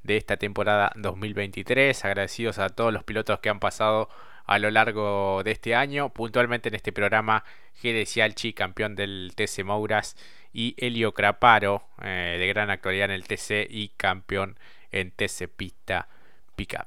de 0.05 0.17
esta 0.17 0.37
temporada 0.37 0.93
2023. 0.95 2.05
Agradecidos 2.05 2.59
a 2.59 2.69
todos 2.69 2.93
los 2.93 3.03
pilotos 3.03 3.41
que 3.41 3.49
han 3.49 3.59
pasado 3.59 4.09
a 4.47 4.59
lo 4.59 4.71
largo 4.71 5.43
de 5.43 5.51
este 5.51 5.75
año, 5.75 6.11
puntualmente 6.11 6.69
en 6.69 6.75
este 6.75 6.93
programa 6.93 7.45
Gede 7.75 8.07
campeón 8.55 8.95
del 8.95 9.33
TC 9.35 9.65
Mouras, 9.65 10.17
y 10.53 10.75
Elio 10.79 11.13
Craparo, 11.13 11.89
eh, 12.03 12.37
de 12.39 12.47
gran 12.47 12.71
actualidad 12.71 13.07
en 13.07 13.11
el 13.11 13.27
TC 13.27 13.67
y 13.69 13.89
campeón 13.97 14.59
en 14.93 15.11
TC 15.11 15.49
Pista 15.49 16.09
Pickup. 16.55 16.87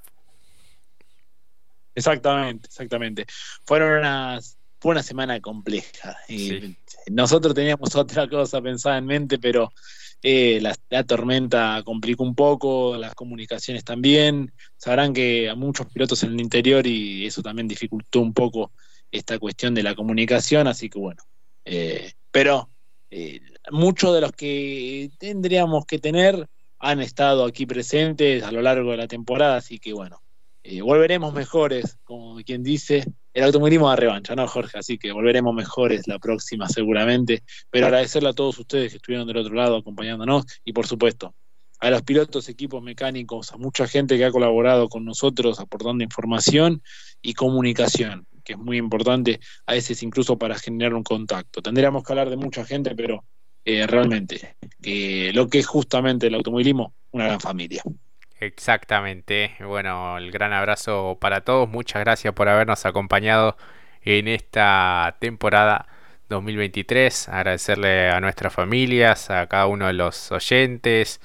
Exactamente, 1.94 2.68
exactamente. 2.68 3.26
Fueron 3.66 4.00
unas 4.00 4.57
fue 4.80 4.92
una 4.92 5.04
semana 5.04 5.40
compleja. 5.40 6.18
Nosotros 7.12 7.54
teníamos 7.54 7.96
otra 7.96 8.28
cosa 8.30 8.62
pensada 8.62 8.98
en 8.98 9.06
mente, 9.06 9.40
pero 9.40 9.72
eh, 10.24 10.60
la, 10.62 11.04
tormenta 11.04 11.82
complicó 11.86 12.24
un 12.24 12.36
poco, 12.36 12.98
las 12.98 13.16
comunicaciones 13.16 13.84
también. 13.84 14.52
Sabrán 14.78 15.14
que 15.14 15.50
a 15.50 15.56
muchos 15.56 15.88
pilotos 15.88 16.24
en 16.24 16.34
el 16.34 16.42
interior 16.42 16.86
y 16.86 17.26
eso 17.26 17.42
también 17.42 17.68
dificultó 17.68 18.22
un 18.22 18.34
poco 18.34 18.72
esta 19.12 19.40
cuestión 19.40 19.74
de 19.74 19.84
la 19.84 19.96
comunicación, 19.96 20.68
así 20.68 20.90
que 20.90 21.00
bueno. 21.00 21.24
Eh, 21.66 22.14
pero 22.32 22.70
eh, 23.10 23.42
muchos 23.72 24.14
de 24.14 24.22
los 24.22 24.32
que 24.32 25.10
tendríamos 25.18 25.86
que 25.86 26.00
tener 26.00 26.48
han 26.80 27.02
estado 27.02 27.46
aquí 27.46 27.66
presentes 27.66 28.44
a 28.44 28.52
lo 28.52 28.62
largo 28.62 28.92
de 28.92 28.98
la 28.98 29.08
temporada, 29.08 29.58
así 29.58 29.80
que 29.80 29.94
bueno, 29.94 30.22
volveremos 30.84 31.34
mejores, 31.34 31.98
como 32.04 32.36
quien 32.44 32.62
dice, 32.62 33.06
el 33.38 33.44
automovilismo 33.44 33.88
de 33.92 33.98
revancha, 33.98 34.36
¿no, 34.36 34.48
Jorge? 34.48 34.80
Así 34.80 34.98
que 34.98 35.12
volveremos 35.12 35.54
mejores 35.54 36.08
la 36.08 36.18
próxima 36.18 36.68
seguramente. 36.68 37.44
Pero 37.70 37.86
agradecerle 37.86 38.30
a 38.30 38.34
todos 38.34 38.58
ustedes 38.58 38.92
que 38.92 38.98
estuvieron 38.98 39.28
del 39.28 39.38
otro 39.38 39.54
lado 39.54 39.78
acompañándonos 39.78 40.46
y 40.66 40.74
por 40.74 40.88
supuesto 40.88 41.36
a 41.80 41.92
los 41.92 42.02
pilotos, 42.02 42.50
equipos 42.50 42.82
mecánicos, 42.82 43.52
a 43.52 43.58
mucha 43.58 43.88
gente 43.88 44.18
que 44.18 44.26
ha 44.26 44.32
colaborado 44.32 44.90
con 44.90 45.06
nosotros 45.06 45.60
aportando 45.60 46.04
información 46.04 46.82
y 47.22 47.36
comunicación, 47.36 48.26
que 48.44 48.54
es 48.54 48.60
muy 48.60 48.78
importante, 48.78 49.40
a 49.68 49.74
veces 49.74 50.02
incluso 50.02 50.40
para 50.40 50.58
generar 50.58 50.96
un 50.96 51.04
contacto. 51.04 51.62
Tendríamos 51.62 52.04
que 52.04 52.14
hablar 52.14 52.32
de 52.32 52.38
mucha 52.38 52.66
gente, 52.66 52.96
pero 52.96 53.24
eh, 53.64 53.86
realmente, 53.86 54.56
lo 55.32 55.48
que 55.48 55.60
es 55.60 55.68
justamente 55.68 56.26
el 56.26 56.34
automovilismo, 56.34 56.96
una 57.12 57.26
gran 57.26 57.40
familia. 57.40 57.84
Exactamente. 58.40 59.56
Bueno, 59.60 60.18
el 60.18 60.32
gran 60.32 60.54
abrazo 60.54 61.18
para 61.20 61.42
todos. 61.42 61.68
Muchas 61.68 62.02
gracias 62.04 62.34
por 62.34 62.50
habernos 62.50 62.86
acompañado 62.86 63.58
en 64.04 64.28
esta 64.28 65.18
temporada 65.20 65.88
2023. 66.30 67.30
Agradecerle 67.30 68.10
a 68.10 68.22
nuestras 68.22 68.54
familias, 68.54 69.30
a 69.32 69.48
cada 69.48 69.68
uno 69.68 69.88
de 69.88 69.94
los 69.94 70.32
oyentes, 70.32 71.20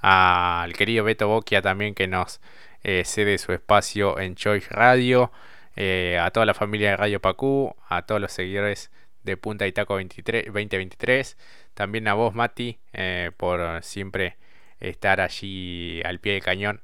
al 0.00 0.74
querido 0.74 1.04
Beto 1.04 1.28
Boquia 1.28 1.62
también 1.62 1.94
que 1.94 2.06
nos 2.06 2.40
eh, 2.84 3.02
cede 3.04 3.38
su 3.38 3.52
espacio 3.52 4.18
en 4.20 4.34
Choice 4.34 4.68
Radio, 4.70 5.32
eh, 5.76 6.18
a 6.20 6.30
toda 6.30 6.46
la 6.46 6.54
familia 6.54 6.90
de 6.90 6.96
Radio 6.96 7.20
Pacú, 7.20 7.74
a 7.88 8.02
todos 8.02 8.20
los 8.20 8.32
seguidores 8.32 8.90
de 9.24 9.36
Punta 9.36 9.66
y 9.66 9.72
Taco 9.72 9.96
23, 9.96 10.46
2023, 10.46 11.36
también 11.74 12.08
a 12.08 12.14
vos 12.14 12.34
Mati 12.34 12.78
eh, 12.92 13.30
por 13.36 13.82
siempre 13.82 14.36
estar 14.80 15.20
allí 15.20 16.02
al 16.04 16.20
pie 16.20 16.34
del 16.34 16.42
cañón 16.42 16.80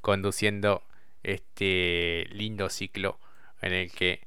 conduciendo 0.00 0.82
este 1.22 2.26
lindo 2.30 2.68
ciclo 2.70 3.18
en 3.62 3.72
el 3.72 3.90
que 3.92 4.20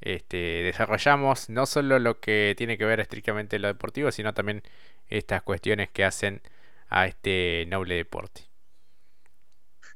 este, 0.00 0.36
desarrollamos 0.36 1.50
no 1.50 1.66
solo 1.66 1.98
lo 1.98 2.20
que 2.20 2.54
tiene 2.56 2.78
que 2.78 2.84
ver 2.84 3.00
estrictamente 3.00 3.58
lo 3.58 3.68
deportivo, 3.68 4.12
sino 4.12 4.34
también 4.34 4.62
estas 5.08 5.42
cuestiones 5.42 5.90
que 5.90 6.04
hacen 6.04 6.42
a 6.88 7.06
este 7.06 7.66
noble 7.68 7.96
deporte. 7.96 8.42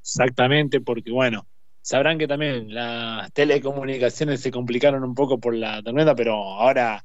Exactamente, 0.03 0.81
porque 0.81 1.11
bueno, 1.13 1.47
sabrán 1.83 2.19
que 2.19 2.27
también 2.29 2.75
las 2.75 3.33
telecomunicaciones 3.33 4.41
se 4.41 4.51
complicaron 4.51 5.05
un 5.05 5.15
poco 5.15 5.39
por 5.39 5.55
la 5.55 5.83
tormenta, 5.83 6.15
pero 6.15 6.35
ahora 6.35 7.05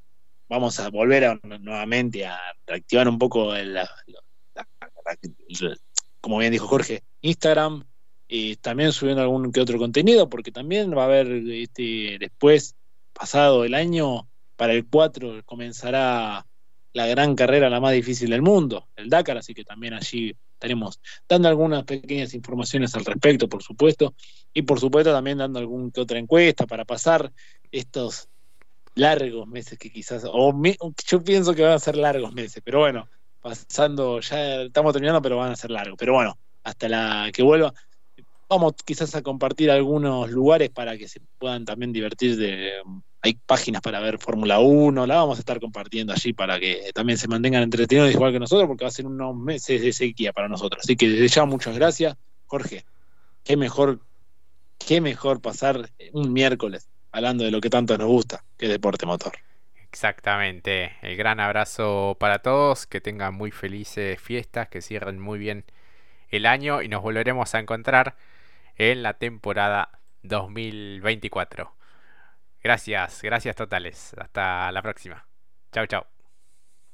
vamos 0.49 0.79
a 0.79 0.89
volver 0.89 1.39
nuevamente 1.43 2.25
a 2.25 2.39
reactivar 2.65 3.07
un 3.07 3.17
poco 3.19 3.53
la, 3.53 3.89
como 6.21 6.39
bien 6.39 6.51
dijo 6.51 6.67
Jorge, 6.67 7.03
Instagram, 7.21 7.85
y 8.27 8.55
también 8.57 8.91
subiendo 8.91 9.21
algún 9.21 9.51
que 9.51 9.61
otro 9.61 9.77
contenido, 9.77 10.29
porque 10.29 10.51
también 10.51 10.95
va 10.95 11.03
a 11.03 11.05
haber 11.05 11.27
este, 11.27 12.17
después, 12.19 12.75
pasado 13.13 13.63
el 13.63 13.73
año, 13.73 14.27
para 14.55 14.73
el 14.73 14.87
4 14.87 15.43
comenzará 15.45 16.45
la 16.93 17.07
gran 17.07 17.35
carrera, 17.35 17.69
la 17.69 17.79
más 17.79 17.93
difícil 17.93 18.29
del 18.29 18.41
mundo, 18.41 18.87
el 18.95 19.09
Dakar, 19.09 19.37
así 19.37 19.53
que 19.53 19.65
también 19.65 19.93
allí 19.93 20.35
estaremos 20.53 20.99
dando 21.27 21.49
algunas 21.49 21.83
pequeñas 21.83 22.33
informaciones 22.33 22.95
al 22.95 23.03
respecto, 23.03 23.49
por 23.49 23.61
supuesto, 23.61 24.15
y 24.53 24.61
por 24.61 24.79
supuesto 24.79 25.11
también 25.11 25.37
dando 25.37 25.59
alguna 25.59 25.91
que 25.91 26.01
otra 26.01 26.17
encuesta 26.17 26.65
para 26.65 26.85
pasar 26.85 27.31
estos 27.71 28.29
largos 28.95 29.45
meses 29.45 29.77
que 29.77 29.91
quizás, 29.91 30.23
o 30.25 30.53
yo 31.05 31.23
pienso 31.23 31.53
que 31.53 31.63
van 31.63 31.73
a 31.73 31.79
ser 31.79 31.97
largos 31.97 32.33
meses, 32.33 32.61
pero 32.63 32.79
bueno, 32.79 33.09
pasando, 33.45 34.19
ya 34.21 34.63
estamos 34.63 34.91
terminando, 34.91 35.21
pero 35.21 35.37
van 35.37 35.51
a 35.51 35.55
ser 35.55 35.69
largos. 35.69 35.97
Pero 35.99 36.13
bueno, 36.13 36.35
hasta 36.63 36.89
la 36.89 37.29
que 37.31 37.43
vuelva, 37.43 37.71
vamos 38.49 38.73
quizás 38.83 39.13
a 39.13 39.21
compartir 39.21 39.69
algunos 39.69 40.31
lugares 40.31 40.71
para 40.71 40.97
que 40.97 41.07
se 41.07 41.21
puedan 41.37 41.63
también 41.63 41.93
divertir 41.93 42.37
de 42.37 42.71
hay 43.21 43.35
páginas 43.45 43.81
para 43.81 43.99
ver 43.99 44.17
Fórmula 44.17 44.59
1, 44.59 45.05
la 45.05 45.15
vamos 45.17 45.37
a 45.37 45.41
estar 45.41 45.59
compartiendo 45.59 46.11
allí 46.11 46.33
para 46.33 46.59
que 46.59 46.89
también 46.93 47.19
se 47.19 47.27
mantengan 47.27 47.61
entretenidos 47.61 48.11
igual 48.11 48.31
que 48.31 48.39
nosotros, 48.39 48.67
porque 48.67 48.83
va 48.83 48.89
a 48.89 48.91
ser 48.91 49.05
unos 49.05 49.35
meses 49.35 49.79
de 49.79 49.93
sequía 49.93 50.33
para 50.33 50.47
nosotros. 50.47 50.83
Así 50.83 50.95
que 50.95 51.07
desde 51.07 51.27
ya 51.27 51.45
muchas 51.45 51.75
gracias. 51.75 52.17
Jorge, 52.47 52.83
qué 53.43 53.57
mejor, 53.57 53.99
qué 54.79 55.01
mejor 55.01 55.39
pasar 55.39 55.89
un 56.13 56.33
miércoles 56.33 56.87
hablando 57.11 57.43
de 57.43 57.51
lo 57.51 57.61
que 57.61 57.69
tanto 57.69 57.95
nos 57.97 58.07
gusta, 58.07 58.43
que 58.57 58.67
deporte 58.67 59.05
motor. 59.05 59.33
Exactamente. 59.95 60.91
El 61.01 61.15
gran 61.15 61.39
abrazo 61.39 62.17
para 62.19 62.39
todos. 62.39 62.85
Que 62.85 62.99
tengan 62.99 63.33
muy 63.33 63.51
felices 63.51 64.19
fiestas. 64.19 64.67
Que 64.67 64.81
cierren 64.81 65.19
muy 65.21 65.39
bien 65.39 65.63
el 66.27 66.45
año. 66.45 66.81
Y 66.81 66.89
nos 66.89 67.01
volveremos 67.01 67.55
a 67.55 67.59
encontrar 67.59 68.17
en 68.75 69.03
la 69.03 69.13
temporada 69.13 70.01
2024. 70.23 71.73
Gracias, 72.61 73.21
gracias 73.21 73.55
totales. 73.55 74.13
Hasta 74.17 74.69
la 74.73 74.81
próxima. 74.81 75.25
Chao, 75.71 75.85
chao. 75.87 76.14